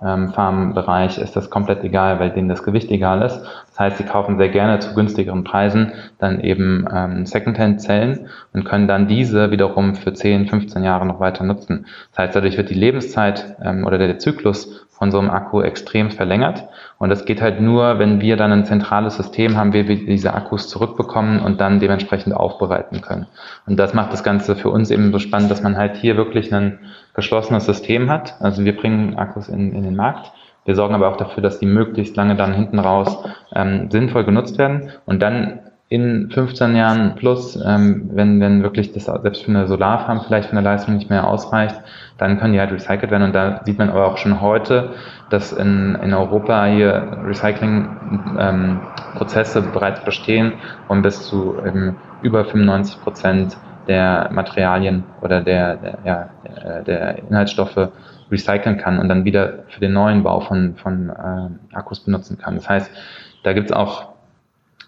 Solarfarm-Bereich 0.00 1.18
ist 1.18 1.36
das 1.36 1.50
komplett 1.50 1.82
egal, 1.84 2.20
weil 2.20 2.30
denen 2.30 2.48
das 2.48 2.62
Gewicht 2.62 2.90
egal 2.90 3.22
ist. 3.22 3.40
Das 3.78 3.92
heißt, 3.92 3.98
sie 3.98 4.04
kaufen 4.04 4.38
sehr 4.38 4.48
gerne 4.48 4.80
zu 4.80 4.92
günstigeren 4.92 5.44
Preisen 5.44 5.92
dann 6.18 6.40
eben 6.40 6.84
ähm, 6.92 7.26
Secondhand-Zellen 7.26 8.26
und 8.52 8.64
können 8.64 8.88
dann 8.88 9.06
diese 9.06 9.52
wiederum 9.52 9.94
für 9.94 10.12
10, 10.12 10.48
15 10.48 10.82
Jahre 10.82 11.06
noch 11.06 11.20
weiter 11.20 11.44
nutzen. 11.44 11.86
Das 12.10 12.24
heißt, 12.24 12.36
dadurch 12.36 12.56
wird 12.56 12.70
die 12.70 12.74
Lebenszeit 12.74 13.56
ähm, 13.62 13.86
oder 13.86 13.98
der 13.98 14.18
Zyklus 14.18 14.88
von 14.90 15.12
so 15.12 15.20
einem 15.20 15.30
Akku 15.30 15.62
extrem 15.62 16.10
verlängert. 16.10 16.64
Und 16.98 17.10
das 17.10 17.24
geht 17.24 17.40
halt 17.40 17.60
nur, 17.60 18.00
wenn 18.00 18.20
wir 18.20 18.36
dann 18.36 18.50
ein 18.50 18.64
zentrales 18.64 19.14
System 19.14 19.56
haben, 19.56 19.72
wie 19.72 19.86
wir 19.86 19.94
diese 19.94 20.34
Akkus 20.34 20.68
zurückbekommen 20.68 21.38
und 21.38 21.60
dann 21.60 21.78
dementsprechend 21.78 22.34
aufbereiten 22.34 23.00
können. 23.00 23.26
Und 23.68 23.76
das 23.76 23.94
macht 23.94 24.12
das 24.12 24.24
Ganze 24.24 24.56
für 24.56 24.70
uns 24.70 24.90
eben 24.90 25.12
so 25.12 25.20
spannend, 25.20 25.52
dass 25.52 25.62
man 25.62 25.76
halt 25.76 25.94
hier 25.94 26.16
wirklich 26.16 26.52
ein 26.52 26.80
geschlossenes 27.14 27.66
System 27.66 28.10
hat. 28.10 28.34
Also 28.40 28.64
wir 28.64 28.76
bringen 28.76 29.16
Akkus 29.16 29.48
in, 29.48 29.72
in 29.72 29.84
den 29.84 29.94
Markt. 29.94 30.32
Wir 30.68 30.74
sorgen 30.74 30.94
aber 30.94 31.08
auch 31.08 31.16
dafür, 31.16 31.42
dass 31.42 31.58
die 31.58 31.64
möglichst 31.64 32.14
lange 32.14 32.36
dann 32.36 32.52
hinten 32.52 32.78
raus 32.78 33.24
ähm, 33.54 33.90
sinnvoll 33.90 34.24
genutzt 34.24 34.58
werden 34.58 34.90
und 35.06 35.22
dann 35.22 35.60
in 35.88 36.30
15 36.30 36.76
Jahren 36.76 37.14
plus, 37.14 37.58
ähm, 37.64 38.10
wenn, 38.12 38.38
wenn 38.38 38.62
wirklich 38.62 38.92
das 38.92 39.06
selbst 39.06 39.44
für 39.44 39.50
eine 39.50 39.66
Solarfarm 39.66 40.20
vielleicht 40.26 40.50
von 40.50 40.56
der 40.56 40.70
Leistung 40.70 40.96
nicht 40.96 41.08
mehr 41.08 41.26
ausreicht, 41.26 41.80
dann 42.18 42.38
können 42.38 42.52
die 42.52 42.60
halt 42.60 42.70
recycelt 42.70 43.10
werden. 43.10 43.22
Und 43.22 43.34
da 43.34 43.62
sieht 43.64 43.78
man 43.78 43.88
aber 43.88 44.08
auch 44.08 44.18
schon 44.18 44.42
heute, 44.42 44.90
dass 45.30 45.54
in, 45.54 45.94
in 46.02 46.12
Europa 46.12 46.66
hier 46.66 47.16
Recycling-Prozesse 47.24 49.60
ähm, 49.60 49.72
bereits 49.72 50.04
bestehen 50.04 50.52
und 50.88 51.00
bis 51.00 51.22
zu 51.22 51.56
eben 51.66 51.96
über 52.20 52.44
95 52.44 53.00
Prozent 53.00 53.56
der 53.86 54.28
Materialien 54.30 55.04
oder 55.22 55.40
der, 55.40 55.76
der, 55.76 55.98
ja, 56.04 56.28
der 56.82 57.20
Inhaltsstoffe 57.26 57.88
recyceln 58.30 58.76
kann 58.76 58.98
und 58.98 59.08
dann 59.08 59.24
wieder 59.24 59.64
für 59.68 59.80
den 59.80 59.92
neuen 59.92 60.22
Bau 60.22 60.40
von, 60.40 60.76
von 60.76 61.10
äh, 61.10 61.74
Akkus 61.74 62.00
benutzen 62.00 62.38
kann. 62.38 62.56
Das 62.56 62.68
heißt, 62.68 62.90
da 63.42 63.52
gibt 63.52 63.70
es 63.70 63.76
auch 63.76 64.08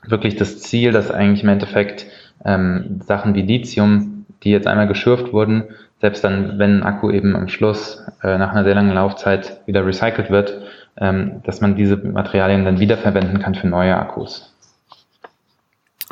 wirklich 0.06 0.36
das 0.36 0.60
Ziel, 0.60 0.92
dass 0.92 1.10
eigentlich 1.10 1.42
im 1.42 1.48
Endeffekt 1.48 2.06
ähm, 2.44 3.00
Sachen 3.04 3.34
wie 3.34 3.42
Lithium, 3.42 4.26
die 4.42 4.50
jetzt 4.50 4.66
einmal 4.66 4.88
geschürft 4.88 5.32
wurden, 5.32 5.64
selbst 6.00 6.24
dann, 6.24 6.58
wenn 6.58 6.78
ein 6.78 6.82
Akku 6.82 7.10
eben 7.10 7.36
am 7.36 7.48
Schluss 7.48 8.02
äh, 8.22 8.38
nach 8.38 8.52
einer 8.52 8.64
sehr 8.64 8.74
langen 8.74 8.94
Laufzeit 8.94 9.60
wieder 9.66 9.84
recycelt 9.84 10.30
wird, 10.30 10.60
ähm, 10.96 11.42
dass 11.44 11.60
man 11.60 11.76
diese 11.76 11.96
Materialien 11.96 12.64
dann 12.64 12.80
wiederverwenden 12.80 13.38
kann 13.38 13.54
für 13.54 13.68
neue 13.68 13.96
Akkus. 13.96 14.54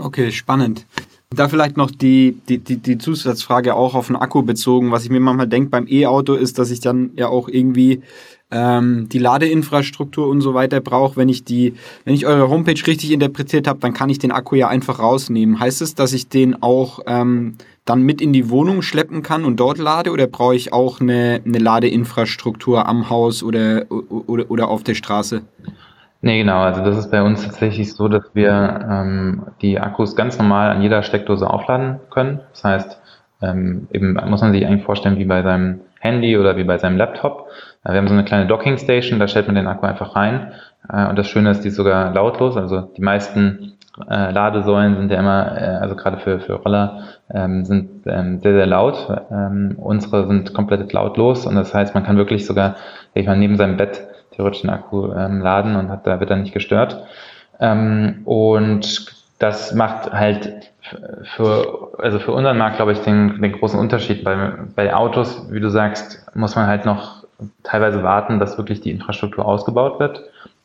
Okay, 0.01 0.31
spannend. 0.31 0.87
Da 1.31 1.49
vielleicht 1.49 1.77
noch 1.77 1.91
die, 1.91 2.39
die, 2.49 2.59
die, 2.59 2.77
die 2.77 2.99
Zusatzfrage 2.99 3.75
auch 3.75 3.95
auf 3.95 4.07
den 4.07 4.17
Akku 4.17 4.43
bezogen. 4.43 4.93
Was 4.93 5.05
ich 5.05 5.11
mir 5.11 5.21
manchmal 5.21 5.49
denke 5.49 5.71
beim 5.71 5.87
E-Auto 5.87 6.35
ist, 6.35 6.59
dass 6.59 6.71
ich 6.71 6.81
dann 6.81 7.11
ja 7.17 7.29
auch 7.29 7.49
irgendwie 7.49 8.01
ähm, 8.51 9.09
die 9.11 9.19
Ladeinfrastruktur 9.19 10.29
und 10.29 10.41
so 10.41 10.55
weiter 10.55 10.81
brauche. 10.81 11.17
Wenn 11.17 11.29
ich 11.29 11.45
die, 11.45 11.75
wenn 12.05 12.15
ich 12.15 12.27
eure 12.27 12.49
Homepage 12.49 12.81
richtig 12.87 13.11
interpretiert 13.11 13.67
habe, 13.67 13.81
dann 13.81 13.93
kann 13.93 14.09
ich 14.09 14.19
den 14.19 14.33
Akku 14.33 14.55
ja 14.55 14.69
einfach 14.69 15.01
rausnehmen. 15.01 15.61
Heißt 15.61 15.83
es, 15.83 15.95
dass 15.95 16.13
ich 16.13 16.29
den 16.29 16.63
auch 16.63 17.01
ähm, 17.07 17.57
dann 17.85 18.03
mit 18.03 18.21
in 18.21 18.33
die 18.33 18.49
Wohnung 18.49 18.83
schleppen 18.83 19.23
kann 19.23 19.45
und 19.45 19.59
dort 19.59 19.79
lade 19.79 20.13
oder 20.13 20.29
brauche 20.29 20.55
ich 20.55 20.73
auch 20.73 21.01
eine, 21.01 21.43
eine 21.45 21.59
Ladeinfrastruktur 21.59 22.87
am 22.87 23.11
Haus 23.11 23.43
oder, 23.43 23.87
oder, 23.91 24.51
oder 24.51 24.69
auf 24.69 24.83
der 24.83 24.95
Straße? 24.95 25.43
Nee, 26.21 26.39
genau. 26.39 26.61
Also 26.63 26.83
das 26.85 26.99
ist 26.99 27.11
bei 27.11 27.23
uns 27.23 27.45
tatsächlich 27.45 27.95
so, 27.95 28.09
dass 28.09 28.25
wir 28.35 28.51
ähm, 28.91 29.47
die 29.63 29.79
Akkus 29.79 30.17
ganz 30.17 30.37
normal 30.39 30.71
an 30.71 30.83
jeder 30.83 31.03
Steckdose 31.03 31.49
aufladen 31.49 32.01
können. 32.11 32.41
Das 32.53 32.65
heißt, 32.65 33.01
ähm, 33.41 33.87
eben 33.93 34.15
muss 34.27 34.41
man 34.41 34.53
sich 34.53 34.67
eigentlich 34.67 34.85
vorstellen 34.85 35.19
wie 35.19 35.25
bei 35.25 35.43
seinem 35.43 35.81
Handy 36.01 36.37
oder 36.37 36.57
wie 36.57 36.65
bei 36.65 36.79
seinem 36.79 36.97
Laptop. 36.97 37.49
Äh, 37.85 37.93
wir 37.93 37.99
haben 37.99 38.09
so 38.09 38.15
eine 38.15 38.25
kleine 38.25 38.49
Docking 38.49 38.79
Station, 38.79 39.21
da 39.21 39.29
stellt 39.29 39.47
man 39.47 39.55
den 39.55 39.69
Akku 39.69 39.87
einfach 39.87 40.17
rein. 40.17 40.53
Äh, 40.93 41.07
und 41.09 41.17
das 41.17 41.29
Schöne 41.29 41.51
ist, 41.53 41.63
die 41.63 41.69
ist 41.69 41.77
sogar 41.77 42.13
lautlos. 42.13 42.57
Also 42.57 42.81
die 42.81 43.03
meisten 43.03 43.75
äh, 44.11 44.33
Ladesäulen 44.33 44.97
sind 44.97 45.13
ja 45.13 45.21
immer, 45.21 45.57
äh, 45.57 45.65
also 45.77 45.95
gerade 45.95 46.19
für, 46.19 46.41
für 46.41 46.55
Roller, 46.55 47.03
ähm, 47.33 47.65
sind 47.65 47.91
ähm, 48.07 48.41
sehr, 48.41 48.55
sehr 48.55 48.67
laut. 48.67 49.09
Ähm, 49.31 49.77
unsere 49.79 50.27
sind 50.27 50.53
komplett 50.53 50.93
lautlos 50.93 51.47
und 51.47 51.55
das 51.55 51.73
heißt, 51.75 51.95
man 51.95 52.05
kann 52.05 52.17
wirklich 52.17 52.45
sogar, 52.45 52.75
ich 53.15 53.27
mal, 53.27 53.37
neben 53.37 53.57
seinem 53.57 53.77
Bett 53.77 54.08
theoretisch 54.39 54.63
den 54.63 54.71
Akku 54.71 55.13
ähm, 55.13 55.41
laden 55.41 55.77
und 55.77 55.91
hat, 55.91 56.07
da 56.07 56.21
wird 56.21 56.31
er 56.31 56.37
nicht 56.37 56.55
gestört. 56.55 57.05
Ähm, 57.61 58.23
und 58.25 59.13
das 59.41 59.75
macht 59.75 60.13
halt 60.13 60.71
für, 61.35 61.91
also 61.99 62.19
für 62.19 62.33
unseren 62.33 62.57
Markt, 62.57 62.77
glaube 62.77 62.93
ich, 62.93 63.01
den, 63.01 63.43
den 63.43 63.53
großen 63.53 63.79
Unterschied. 63.79 64.25
Bei, 64.25 64.53
bei 64.75 64.95
Autos, 64.95 65.49
wie 65.51 65.61
du 65.61 65.69
sagst, 65.69 66.25
muss 66.35 66.57
man 66.57 66.67
halt 66.67 66.87
noch 66.87 67.25
teilweise 67.65 68.03
warten, 68.03 68.39
dass 68.39 68.57
wirklich 68.57 68.81
die 68.81 68.91
Infrastruktur 68.91 69.45
ausgebaut 69.45 70.01
wird. 70.01 70.23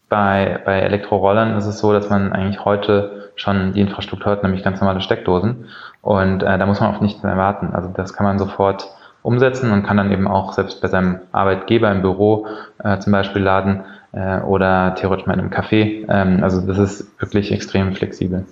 Bei, 0.07 0.61
bei 0.63 0.79
Elektrorollern 0.79 1.57
ist 1.57 1.65
es 1.65 1.79
so, 1.79 1.91
dass 1.91 2.09
man 2.09 2.31
eigentlich 2.31 2.63
heute 2.63 3.31
schon 3.35 3.73
die 3.73 3.81
Infrastruktur 3.81 4.31
hat, 4.31 4.43
nämlich 4.43 4.63
ganz 4.63 4.79
normale 4.79 5.01
Steckdosen. 5.01 5.65
Und 6.01 6.43
äh, 6.43 6.57
da 6.57 6.65
muss 6.67 6.79
man 6.79 6.93
auf 6.93 7.01
nichts 7.01 7.23
mehr 7.23 7.37
warten. 7.37 7.71
Also 7.73 7.89
das 7.89 8.13
kann 8.13 8.25
man 8.25 8.37
sofort 8.37 8.87
umsetzen 9.23 9.71
und 9.71 9.83
kann 9.83 9.97
dann 9.97 10.11
eben 10.11 10.27
auch 10.27 10.53
selbst 10.53 10.81
bei 10.81 10.87
seinem 10.87 11.19
Arbeitgeber 11.31 11.91
im 11.91 12.01
Büro 12.01 12.45
äh, 12.83 12.99
zum 12.99 13.11
Beispiel 13.11 13.41
laden 13.41 13.83
äh, 14.11 14.41
oder 14.41 14.95
theoretisch 14.95 15.25
mal 15.25 15.33
in 15.33 15.39
einem 15.39 15.49
Café. 15.49 16.05
Ähm, 16.07 16.43
also 16.43 16.61
das 16.61 16.77
ist 16.77 17.19
wirklich 17.19 17.51
extrem 17.51 17.93
flexibel. 17.95 18.45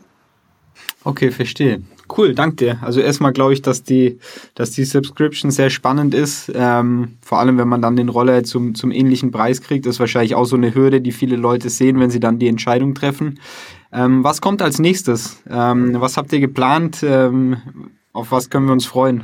Okay, 1.03 1.31
verstehe. 1.31 1.81
Cool, 2.15 2.35
danke 2.35 2.57
dir. 2.57 2.79
Also 2.81 2.99
erstmal 2.99 3.33
glaube 3.33 3.53
ich, 3.53 3.61
dass 3.61 3.83
die, 3.83 4.19
dass 4.53 4.71
die 4.71 4.83
Subscription 4.83 5.49
sehr 5.49 5.69
spannend 5.69 6.13
ist. 6.13 6.51
Ähm, 6.53 7.17
vor 7.21 7.39
allem, 7.39 7.57
wenn 7.57 7.67
man 7.67 7.81
dann 7.81 7.95
den 7.95 8.09
Roller 8.09 8.43
zum, 8.43 8.75
zum 8.75 8.91
ähnlichen 8.91 9.31
Preis 9.31 9.61
kriegt, 9.61 9.85
das 9.85 9.95
ist 9.95 9.99
wahrscheinlich 9.99 10.35
auch 10.35 10.45
so 10.45 10.55
eine 10.55 10.75
Hürde, 10.75 11.01
die 11.01 11.11
viele 11.11 11.37
Leute 11.37 11.69
sehen, 11.69 11.99
wenn 11.99 12.11
sie 12.11 12.19
dann 12.19 12.37
die 12.37 12.47
Entscheidung 12.47 12.93
treffen. 12.93 13.39
Ähm, 13.91 14.23
was 14.23 14.41
kommt 14.41 14.61
als 14.61 14.79
nächstes? 14.79 15.41
Ähm, 15.49 15.99
was 15.99 16.17
habt 16.17 16.31
ihr 16.33 16.39
geplant? 16.39 17.03
Ähm, 17.03 17.57
auf 18.13 18.31
was 18.31 18.49
können 18.49 18.65
wir 18.65 18.73
uns 18.73 18.85
freuen? 18.85 19.23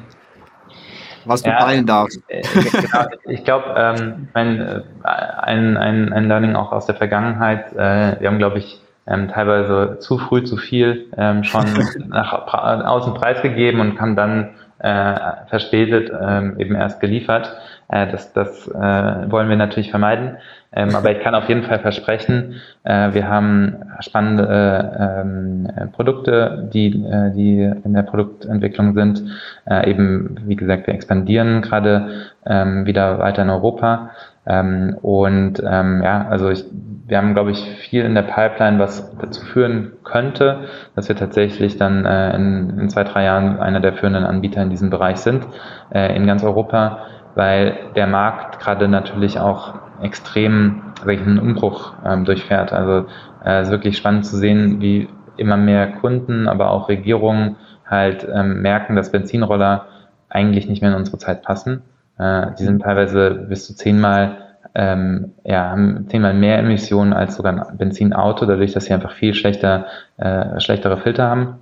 Was 1.27 1.43
du 1.43 1.49
ja, 1.49 1.59
teilen 1.59 1.85
darfst. 1.85 2.21
Äh, 2.27 2.41
genau, 2.41 3.05
ich 3.25 3.43
glaube, 3.43 3.75
ähm, 3.77 4.27
ein, 4.33 4.59
äh, 4.59 4.81
ein, 5.03 5.77
ein, 5.77 6.13
ein 6.13 6.27
Learning 6.27 6.55
auch 6.55 6.71
aus 6.71 6.85
der 6.85 6.95
Vergangenheit, 6.95 7.73
äh, 7.73 8.19
wir 8.19 8.27
haben, 8.27 8.37
glaube 8.37 8.59
ich, 8.59 8.81
ähm, 9.07 9.29
teilweise 9.29 9.97
zu 9.99 10.17
früh 10.17 10.43
zu 10.43 10.57
viel 10.57 11.05
ähm, 11.17 11.43
schon 11.43 11.65
nach 12.07 12.33
außen 12.33 13.13
preisgegeben 13.13 13.79
und 13.79 13.99
haben 13.99 14.15
dann 14.15 14.55
äh, 14.79 15.15
verspätet 15.47 16.11
ähm, 16.19 16.59
eben 16.59 16.75
erst 16.75 16.99
geliefert. 16.99 17.57
Äh, 17.89 18.11
das 18.11 18.33
das 18.33 18.67
äh, 18.67 19.31
wollen 19.31 19.49
wir 19.49 19.55
natürlich 19.55 19.91
vermeiden. 19.91 20.37
Ähm, 20.73 20.95
aber 20.95 21.11
ich 21.11 21.21
kann 21.21 21.33
auf 21.33 21.47
jeden 21.47 21.63
Fall 21.63 21.79
versprechen, 21.79 22.55
äh, 22.83 23.13
wir 23.13 23.29
haben 23.29 23.77
spannende 24.01 24.43
äh, 24.43 25.21
ähm, 25.21 25.67
Produkte, 25.93 26.69
die, 26.73 26.87
äh, 27.03 27.31
die 27.31 27.61
in 27.83 27.93
der 27.93 28.03
Produktentwicklung 28.03 28.93
sind. 28.93 29.23
Äh, 29.65 29.89
eben, 29.89 30.37
wie 30.45 30.57
gesagt, 30.57 30.87
wir 30.87 30.93
expandieren 30.93 31.61
gerade 31.61 32.09
ähm, 32.45 32.85
wieder 32.85 33.19
weiter 33.19 33.43
in 33.43 33.49
Europa. 33.49 34.11
Ähm, 34.45 34.97
und 35.01 35.61
ähm, 35.65 36.01
ja, 36.03 36.27
also 36.27 36.49
ich, 36.49 36.65
wir 37.07 37.17
haben, 37.17 37.33
glaube 37.33 37.51
ich, 37.51 37.61
viel 37.89 38.03
in 38.03 38.15
der 38.15 38.23
Pipeline, 38.23 38.79
was 38.79 39.17
dazu 39.17 39.45
führen 39.45 39.93
könnte, 40.03 40.65
dass 40.95 41.07
wir 41.07 41.15
tatsächlich 41.15 41.77
dann 41.77 42.05
äh, 42.05 42.35
in, 42.35 42.77
in, 42.79 42.89
zwei, 42.89 43.03
drei 43.03 43.23
Jahren 43.23 43.59
einer 43.59 43.79
der 43.79 43.93
führenden 43.93 44.25
Anbieter 44.25 44.61
in 44.61 44.69
diesem 44.69 44.89
Bereich 44.89 45.17
sind, 45.17 45.47
äh, 45.93 46.15
in 46.15 46.27
ganz 46.27 46.43
Europa, 46.43 46.99
weil 47.37 47.77
der 47.95 48.07
Markt 48.07 48.59
gerade 48.59 48.87
natürlich 48.87 49.39
auch 49.39 49.75
extrem 50.01 50.81
einen 51.05 51.37
Umbruch 51.37 51.93
ähm, 52.03 52.25
durchfährt. 52.25 52.73
Also 52.73 53.05
äh, 53.45 53.59
es 53.59 53.67
ist 53.67 53.71
wirklich 53.71 53.95
spannend 53.95 54.25
zu 54.25 54.37
sehen, 54.37 54.81
wie 54.81 55.07
immer 55.37 55.55
mehr 55.55 55.87
Kunden, 55.87 56.47
aber 56.47 56.71
auch 56.71 56.89
Regierungen 56.89 57.57
halt 57.85 58.27
ähm, 58.33 58.63
merken, 58.63 58.95
dass 58.95 59.11
Benzinroller 59.11 59.85
eigentlich 60.29 60.67
nicht 60.67 60.81
mehr 60.81 60.91
in 60.91 60.97
unsere 60.97 61.19
Zeit 61.19 61.43
passen. 61.43 61.83
Äh, 62.17 62.47
die 62.59 62.63
sind 62.63 62.81
teilweise 62.81 63.45
bis 63.47 63.67
zu 63.67 63.75
zehnmal 63.75 64.37
ähm, 64.73 65.33
ja, 65.43 65.69
haben 65.69 66.07
zehnmal 66.09 66.33
mehr 66.33 66.59
Emissionen 66.59 67.13
als 67.13 67.35
sogar 67.35 67.69
ein 67.69 67.77
Benzinauto, 67.77 68.45
dadurch, 68.45 68.73
dass 68.73 68.85
sie 68.85 68.93
einfach 68.93 69.11
viel 69.11 69.33
schlechter, 69.33 69.85
äh, 70.17 70.59
schlechtere 70.59 70.97
Filter 70.97 71.29
haben. 71.29 71.59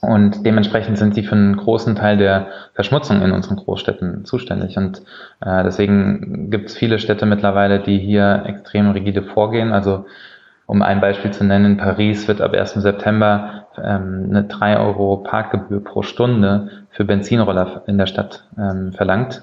Und 0.00 0.44
dementsprechend 0.44 0.98
sind 0.98 1.14
sie 1.14 1.22
für 1.22 1.34
einen 1.34 1.56
großen 1.56 1.96
Teil 1.96 2.18
der 2.18 2.48
Verschmutzung 2.74 3.22
in 3.22 3.32
unseren 3.32 3.56
Großstädten 3.56 4.24
zuständig. 4.24 4.76
Und 4.76 5.02
äh, 5.40 5.62
deswegen 5.64 6.50
gibt 6.50 6.68
es 6.68 6.76
viele 6.76 6.98
Städte 6.98 7.26
mittlerweile, 7.26 7.80
die 7.80 7.98
hier 7.98 8.44
extrem 8.46 8.90
rigide 8.90 9.22
vorgehen. 9.22 9.72
Also 9.72 10.04
um 10.66 10.82
ein 10.82 11.00
Beispiel 11.00 11.30
zu 11.30 11.44
nennen, 11.44 11.72
in 11.72 11.76
Paris 11.78 12.28
wird 12.28 12.40
ab 12.40 12.52
1. 12.52 12.74
September 12.74 13.66
ähm, 13.82 14.26
eine 14.30 14.44
3 14.44 14.78
Euro 14.78 15.18
Parkgebühr 15.18 15.82
pro 15.82 16.02
Stunde 16.02 16.70
für 16.90 17.04
Benzinroller 17.04 17.82
in 17.86 17.98
der 17.98 18.06
Stadt 18.06 18.44
ähm, 18.58 18.92
verlangt 18.92 19.42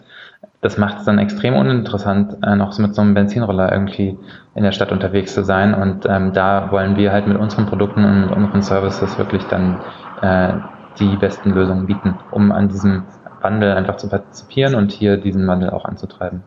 das 0.61 0.77
macht 0.77 0.99
es 0.99 1.05
dann 1.05 1.17
extrem 1.17 1.55
uninteressant, 1.55 2.37
äh, 2.43 2.55
noch 2.55 2.77
mit 2.77 2.93
so 2.93 3.01
einem 3.01 3.15
Benzinroller 3.15 3.71
irgendwie 3.71 4.17
in 4.53 4.63
der 4.63 4.71
Stadt 4.71 4.91
unterwegs 4.91 5.33
zu 5.33 5.43
sein. 5.43 5.73
Und 5.73 6.05
ähm, 6.07 6.33
da 6.33 6.71
wollen 6.71 6.95
wir 6.95 7.11
halt 7.11 7.27
mit 7.27 7.37
unseren 7.37 7.65
Produkten 7.65 8.05
und 8.05 8.29
unseren 8.29 8.61
Services 8.61 9.17
wirklich 9.17 9.43
dann 9.45 9.79
äh, 10.21 10.53
die 10.99 11.15
besten 11.17 11.51
Lösungen 11.51 11.85
bieten, 11.85 12.15
um 12.31 12.51
an 12.51 12.69
diesem 12.69 13.03
Wandel 13.41 13.71
einfach 13.71 13.97
zu 13.97 14.07
partizipieren 14.07 14.75
und 14.75 14.91
hier 14.91 15.17
diesen 15.17 15.47
Wandel 15.47 15.71
auch 15.71 15.85
anzutreiben. 15.85 16.43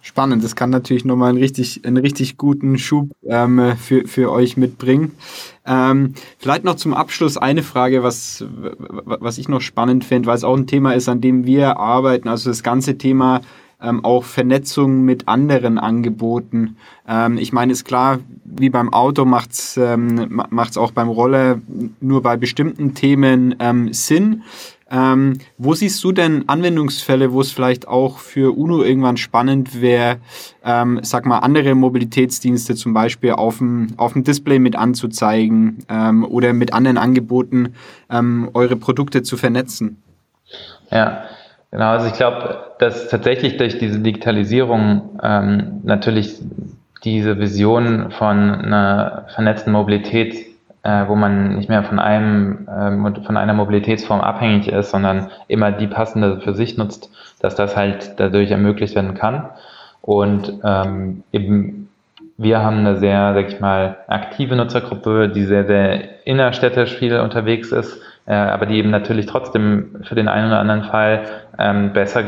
Spannend, 0.00 0.42
das 0.42 0.56
kann 0.56 0.70
natürlich 0.70 1.04
nochmal 1.04 1.30
einen 1.30 1.38
richtig, 1.38 1.84
einen 1.84 1.98
richtig 1.98 2.38
guten 2.38 2.78
Schub 2.78 3.10
ähm, 3.26 3.76
für, 3.76 4.06
für 4.06 4.32
euch 4.32 4.56
mitbringen. 4.56 5.12
Ähm, 5.66 6.14
vielleicht 6.38 6.64
noch 6.64 6.76
zum 6.76 6.94
Abschluss 6.94 7.36
eine 7.36 7.62
Frage, 7.62 8.02
was, 8.02 8.44
was 9.04 9.36
ich 9.36 9.48
noch 9.48 9.60
spannend 9.60 10.04
finde, 10.04 10.28
weil 10.28 10.36
es 10.36 10.44
auch 10.44 10.56
ein 10.56 10.66
Thema 10.66 10.92
ist, 10.92 11.08
an 11.08 11.20
dem 11.20 11.44
wir 11.44 11.78
arbeiten, 11.78 12.28
also 12.28 12.48
das 12.48 12.62
ganze 12.62 12.96
Thema 12.96 13.42
ähm, 13.80 14.04
auch 14.04 14.24
Vernetzung 14.24 15.02
mit 15.02 15.28
anderen 15.28 15.78
Angeboten. 15.78 16.76
Ähm, 17.06 17.38
ich 17.38 17.52
meine, 17.52 17.72
ist 17.72 17.84
klar, 17.84 18.18
wie 18.44 18.70
beim 18.70 18.92
Auto 18.92 19.24
macht 19.24 19.52
es 19.52 19.76
ähm, 19.76 20.42
auch 20.76 20.90
beim 20.92 21.08
Roller 21.08 21.60
nur 22.00 22.22
bei 22.22 22.36
bestimmten 22.36 22.94
Themen 22.94 23.54
ähm, 23.60 23.92
Sinn. 23.92 24.42
Ähm, 24.90 25.34
wo 25.58 25.74
siehst 25.74 26.02
du 26.02 26.12
denn 26.12 26.48
Anwendungsfälle, 26.48 27.32
wo 27.32 27.42
es 27.42 27.52
vielleicht 27.52 27.86
auch 27.86 28.18
für 28.18 28.56
UNO 28.56 28.82
irgendwann 28.82 29.18
spannend 29.18 29.82
wäre, 29.82 30.16
ähm, 30.64 31.00
sag 31.02 31.26
mal, 31.26 31.40
andere 31.40 31.74
Mobilitätsdienste 31.74 32.74
zum 32.74 32.94
Beispiel 32.94 33.32
auf 33.32 33.58
dem, 33.58 33.88
auf 33.98 34.14
dem 34.14 34.24
Display 34.24 34.58
mit 34.58 34.76
anzuzeigen 34.76 35.84
ähm, 35.90 36.24
oder 36.24 36.54
mit 36.54 36.72
anderen 36.72 36.96
Angeboten 36.96 37.74
ähm, 38.08 38.48
eure 38.54 38.76
Produkte 38.76 39.22
zu 39.22 39.36
vernetzen? 39.36 40.02
Ja, 40.90 41.24
genau. 41.70 41.90
Also 41.90 42.06
ich 42.06 42.14
glaube, 42.14 42.72
dass 42.78 43.08
tatsächlich 43.08 43.56
durch 43.56 43.78
diese 43.78 44.00
Digitalisierung 44.00 45.18
ähm, 45.22 45.80
natürlich 45.84 46.40
diese 47.04 47.38
Vision 47.38 48.10
von 48.10 48.36
einer 48.36 49.26
vernetzten 49.28 49.72
Mobilität 49.72 50.48
äh, 50.88 51.08
wo 51.08 51.16
man 51.16 51.56
nicht 51.56 51.68
mehr 51.68 51.82
von 51.82 51.98
einem 51.98 52.66
äh, 52.68 53.22
von 53.22 53.36
einer 53.36 53.52
Mobilitätsform 53.52 54.20
abhängig 54.20 54.68
ist, 54.68 54.90
sondern 54.90 55.30
immer 55.48 55.72
die 55.72 55.86
passende 55.86 56.40
für 56.40 56.54
sich 56.54 56.78
nutzt, 56.78 57.10
dass 57.40 57.54
das 57.54 57.76
halt 57.76 58.14
dadurch 58.16 58.50
ermöglicht 58.50 58.94
werden 58.94 59.14
kann. 59.14 59.50
Und 60.00 60.60
ähm, 60.64 61.24
eben 61.32 61.88
wir 62.40 62.60
haben 62.60 62.78
eine 62.78 62.96
sehr, 62.98 63.34
sag 63.34 63.48
ich 63.48 63.60
mal, 63.60 63.96
aktive 64.06 64.54
Nutzergruppe, 64.54 65.28
die 65.28 65.42
sehr, 65.42 65.66
sehr 65.66 66.24
innerstädtisch 66.24 66.94
viel 66.94 67.18
unterwegs 67.18 67.72
ist, 67.72 68.00
äh, 68.28 68.34
aber 68.34 68.66
die 68.66 68.76
eben 68.76 68.90
natürlich 68.90 69.24
trotzdem 69.24 69.96
für 70.02 70.14
den 70.14 70.28
einen 70.28 70.48
oder 70.48 70.60
anderen 70.60 70.84
Fall 70.84 71.24
ähm, 71.58 71.94
besser 71.94 72.22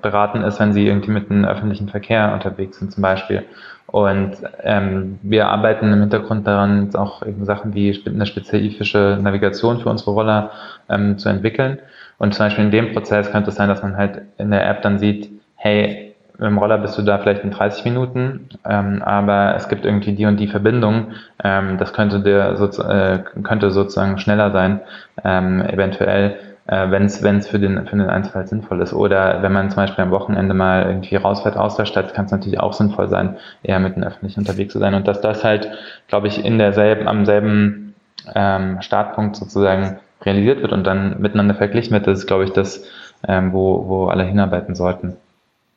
beraten 0.00 0.42
ist, 0.42 0.60
wenn 0.60 0.74
sie 0.74 0.86
irgendwie 0.86 1.10
mit 1.10 1.30
dem 1.30 1.46
öffentlichen 1.46 1.88
Verkehr 1.88 2.32
unterwegs 2.34 2.78
sind 2.78 2.92
zum 2.92 3.02
Beispiel. 3.02 3.44
Und 3.86 4.32
ähm, 4.62 5.18
wir 5.22 5.48
arbeiten 5.48 5.90
im 5.90 6.00
Hintergrund 6.00 6.46
daran, 6.46 6.94
auch 6.94 7.22
eben 7.22 7.46
Sachen 7.46 7.72
wie 7.72 7.98
eine 8.04 8.26
spezifische 8.26 9.18
Navigation 9.22 9.80
für 9.80 9.88
unsere 9.88 10.10
Roller 10.10 10.50
ähm, 10.90 11.16
zu 11.16 11.30
entwickeln. 11.30 11.78
Und 12.18 12.34
zum 12.34 12.44
Beispiel 12.44 12.66
in 12.66 12.70
dem 12.70 12.92
Prozess 12.92 13.32
könnte 13.32 13.48
es 13.48 13.56
sein, 13.56 13.70
dass 13.70 13.82
man 13.82 13.96
halt 13.96 14.20
in 14.36 14.50
der 14.50 14.68
App 14.68 14.82
dann 14.82 14.98
sieht, 14.98 15.30
hey, 15.54 16.07
dem 16.46 16.58
Roller 16.58 16.78
bist 16.78 16.96
du 16.96 17.02
da 17.02 17.18
vielleicht 17.18 17.42
in 17.42 17.50
30 17.50 17.84
Minuten, 17.84 18.48
ähm, 18.64 19.02
aber 19.02 19.54
es 19.56 19.68
gibt 19.68 19.84
irgendwie 19.84 20.12
die 20.12 20.26
und 20.26 20.38
die 20.38 20.48
Verbindung. 20.48 21.12
Ähm, 21.42 21.78
das 21.78 21.92
könnte 21.92 22.20
dir 22.20 22.56
so, 22.56 22.82
äh, 22.82 23.24
könnte 23.42 23.70
sozusagen 23.70 24.18
schneller 24.18 24.52
sein, 24.52 24.80
ähm, 25.24 25.60
eventuell 25.62 26.36
äh, 26.68 26.90
wenn 26.90 27.06
es 27.06 27.48
für 27.48 27.58
den, 27.58 27.86
für 27.86 27.96
den 27.96 28.08
Einzelfall 28.08 28.46
sinnvoll 28.46 28.80
ist. 28.82 28.92
Oder 28.92 29.42
wenn 29.42 29.52
man 29.52 29.70
zum 29.70 29.76
Beispiel 29.76 30.04
am 30.04 30.10
Wochenende 30.10 30.54
mal 30.54 30.84
irgendwie 30.86 31.16
rausfährt 31.16 31.56
aus 31.56 31.76
der 31.76 31.86
Stadt, 31.86 32.14
kann 32.14 32.26
es 32.26 32.30
natürlich 32.30 32.60
auch 32.60 32.74
sinnvoll 32.74 33.08
sein, 33.08 33.36
eher 33.62 33.80
mit 33.80 33.96
den 33.96 34.04
Öffentlichen 34.04 34.40
unterwegs 34.40 34.74
zu 34.74 34.78
sein. 34.78 34.94
Und 34.94 35.08
dass 35.08 35.20
das 35.20 35.44
halt, 35.44 35.70
glaube 36.08 36.28
ich, 36.28 36.44
in 36.44 36.58
derselben, 36.58 37.08
am 37.08 37.24
selben 37.24 37.94
ähm, 38.34 38.82
Startpunkt 38.82 39.36
sozusagen 39.36 39.98
realisiert 40.22 40.60
wird 40.60 40.72
und 40.72 40.86
dann 40.86 41.20
miteinander 41.20 41.54
verglichen 41.54 41.92
wird, 41.92 42.06
das 42.06 42.18
ist, 42.20 42.26
glaube 42.26 42.44
ich, 42.44 42.52
das, 42.52 42.84
ähm, 43.26 43.52
wo, 43.52 43.88
wo 43.88 44.06
alle 44.08 44.24
hinarbeiten 44.24 44.74
sollten. 44.74 45.16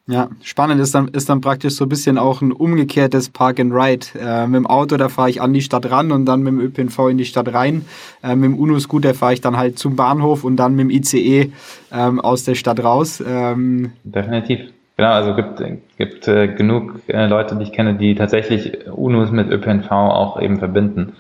Ja, 0.08 0.30
spannend 0.42 0.82
ist 0.82 0.96
dann, 0.96 1.10
ist 1.10 1.30
dann 1.30 1.42
praktisch 1.42 1.76
so 1.76 1.86
ein 1.86 1.90
bisschen 1.90 2.18
auch 2.18 2.42
ein 2.42 2.52
umgekehrtes 2.52 3.30
Park 3.30 3.60
and 3.60 3.72
Ride. 3.72 4.08
Äh, 4.20 4.48
mit 4.48 4.56
dem 4.56 4.68
Auto, 4.68 4.98
da 4.98 5.10
fahre 5.10 5.30
ich 5.30 5.42
an 5.42 5.54
die 5.54 5.62
Stadt 5.62 5.90
ran 5.90 6.12
und 6.12 6.26
dann 6.26 6.42
mit 6.42 6.54
dem 6.54 6.60
ÖPNV 6.60 7.10
in 7.10 7.18
die 7.18 7.26
Stadt 7.26 7.54
rein. 7.54 7.86
Äh, 8.24 8.36
mit 8.36 8.46
dem 8.46 8.60
UNO-Scooter 8.60 9.14
fahre 9.14 9.34
ich 9.34 9.42
dann 9.42 9.58
halt 9.58 9.78
zum 9.78 9.96
Bahnhof 9.96 10.44
und 10.44 10.58
dann 10.58 10.76
mit 10.76 10.86
dem 10.86 10.90
ICE 10.90 11.52
ähm, 11.94 12.20
aus 12.20 12.44
der 12.44 12.56
Stadt 12.56 12.84
raus. 12.84 13.24
Ähm, 13.26 13.92
Definitiv. 14.04 14.60
Genau, 14.98 15.14
also 15.14 15.36
gibt 15.36 15.64
gibt 15.98 16.28
äh, 16.28 16.48
genug 16.48 17.02
äh, 17.08 17.28
Leute, 17.28 17.56
die 17.56 17.64
ich 17.64 17.72
kenne, 17.72 17.96
die 17.96 18.16
tatsächlich 18.16 18.88
UNOs 18.88 19.32
mit 19.32 19.50
ÖPNV 19.50 19.90
auch 19.92 20.42
eben 20.42 20.60
verbinden. 20.60 21.14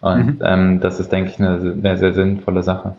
Und 0.00 0.38
mhm. 0.38 0.42
ähm, 0.44 0.80
das 0.80 1.00
ist, 1.00 1.10
denke 1.10 1.30
ich, 1.30 1.40
eine, 1.40 1.58
eine 1.58 1.96
sehr 1.96 2.12
sinnvolle 2.12 2.62
Sache. 2.62 2.96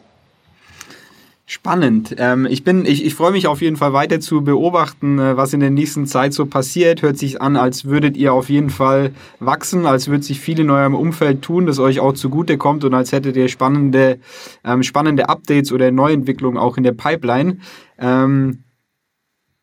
Spannend. 1.50 2.14
Ähm, 2.18 2.46
ich 2.46 2.66
bin, 2.66 2.86
ich, 2.86 3.06
ich 3.06 3.16
freue 3.16 3.32
mich 3.32 3.48
auf 3.48 3.62
jeden 3.62 3.78
Fall 3.78 3.94
weiter 3.94 4.20
zu 4.20 4.44
beobachten, 4.44 5.18
äh, 5.18 5.38
was 5.38 5.54
in 5.54 5.62
der 5.62 5.70
nächsten 5.70 6.06
Zeit 6.06 6.34
so 6.34 6.46
passiert. 6.46 7.04
Hört 7.04 7.18
sich 7.18 7.42
an, 7.42 7.56
als 7.56 7.86
würdet 7.86 8.18
ihr 8.18 8.34
auf 8.34 8.50
jeden 8.50 8.70
Fall 8.70 9.14
wachsen, 9.40 9.86
als 9.86 10.10
würde 10.10 10.26
sich 10.26 10.42
viel 10.42 10.60
in 10.60 10.70
eurem 10.70 10.94
Umfeld 10.94 11.44
tun, 11.44 11.66
das 11.66 11.80
euch 11.80 12.02
auch 12.02 12.12
zugute 12.12 12.58
kommt 12.58 12.84
und 12.84 12.94
als 12.94 13.14
hättet 13.14 13.38
ihr 13.38 13.48
spannende, 13.48 14.20
ähm, 14.66 14.84
spannende 14.84 15.30
Updates 15.30 15.72
oder 15.72 15.90
Neuentwicklungen 15.90 16.58
auch 16.58 16.76
in 16.76 16.84
der 16.84 16.92
Pipeline. 16.92 17.60
Ähm, 17.98 18.66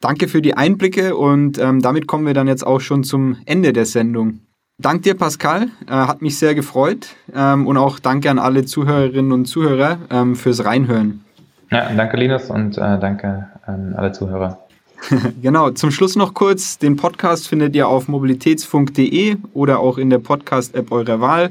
danke 0.01 0.27
für 0.27 0.41
die 0.41 0.57
Einblicke 0.57 1.15
und 1.15 1.59
ähm, 1.59 1.83
damit 1.83 2.07
kommen 2.07 2.25
wir 2.25 2.33
dann 2.33 2.49
jetzt 2.49 2.67
auch 2.67 2.81
schon 2.81 3.05
zum 3.05 3.37
Ende 3.45 3.75
der 3.75 3.85
Sendung. 3.85 4.41
Dank 4.79 5.03
dir, 5.03 5.13
Pascal. 5.17 5.69
Äh, 5.87 5.93
hat 5.93 6.23
mich 6.23 6.39
sehr 6.39 6.55
gefreut. 6.55 7.09
Ähm, 7.35 7.67
und 7.67 7.77
auch 7.77 7.99
danke 7.99 8.31
an 8.31 8.39
alle 8.39 8.65
Zuhörerinnen 8.65 9.33
und 9.33 9.45
Zuhörer 9.45 9.99
ähm, 10.11 10.35
fürs 10.35 10.65
Reinhören. 10.65 11.24
Ja, 11.71 11.91
danke 11.95 12.17
Linus 12.17 12.51
und 12.51 12.79
äh, 12.79 12.99
danke 12.99 13.49
an 13.67 13.95
alle 13.95 14.13
Zuhörer. 14.13 14.61
genau, 15.43 15.71
zum 15.71 15.91
Schluss 15.91 16.17
noch 16.17 16.35
kurz, 16.35 16.79
den 16.79 16.97
Podcast 16.97 17.49
findet 17.49 17.75
ihr 17.75 17.89
auf 17.89 18.09
mobilitätsfunk.de 18.09 19.37
oder 19.53 19.81
auch 19.81 19.99
in 19.99 20.11
der 20.11 20.19
Podcast-App 20.19 20.93
eurer 20.93 21.21
Wahl. 21.21 21.51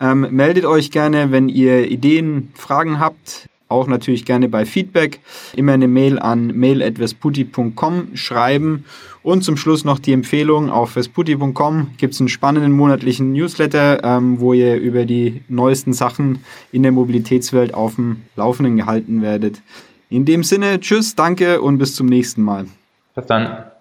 Ähm, 0.00 0.28
meldet 0.30 0.64
euch 0.64 0.90
gerne, 0.90 1.30
wenn 1.30 1.48
ihr 1.48 1.88
Ideen, 1.88 2.52
Fragen 2.54 2.98
habt 2.98 3.48
auch 3.74 3.86
natürlich 3.86 4.24
gerne 4.24 4.48
bei 4.48 4.64
Feedback. 4.64 5.20
Immer 5.54 5.72
eine 5.72 5.88
Mail 5.88 6.18
an 6.18 6.46
mail.vesputi.com 6.56 8.14
schreiben. 8.14 8.84
Und 9.22 9.42
zum 9.42 9.56
Schluss 9.56 9.84
noch 9.84 9.98
die 9.98 10.12
Empfehlung, 10.12 10.70
auf 10.70 10.90
vesputi.com 10.90 11.88
gibt 11.96 12.14
es 12.14 12.20
einen 12.20 12.28
spannenden 12.28 12.72
monatlichen 12.72 13.32
Newsletter, 13.32 14.04
ähm, 14.04 14.38
wo 14.38 14.52
ihr 14.52 14.76
über 14.76 15.06
die 15.06 15.42
neuesten 15.48 15.92
Sachen 15.92 16.44
in 16.72 16.82
der 16.82 16.92
Mobilitätswelt 16.92 17.74
auf 17.74 17.96
dem 17.96 18.22
Laufenden 18.36 18.76
gehalten 18.76 19.22
werdet. 19.22 19.62
In 20.10 20.24
dem 20.24 20.44
Sinne, 20.44 20.78
tschüss, 20.80 21.14
danke 21.14 21.60
und 21.60 21.78
bis 21.78 21.94
zum 21.94 22.06
nächsten 22.06 22.42
Mal. 22.42 22.66
Bis 23.14 23.26
dann. 23.26 23.73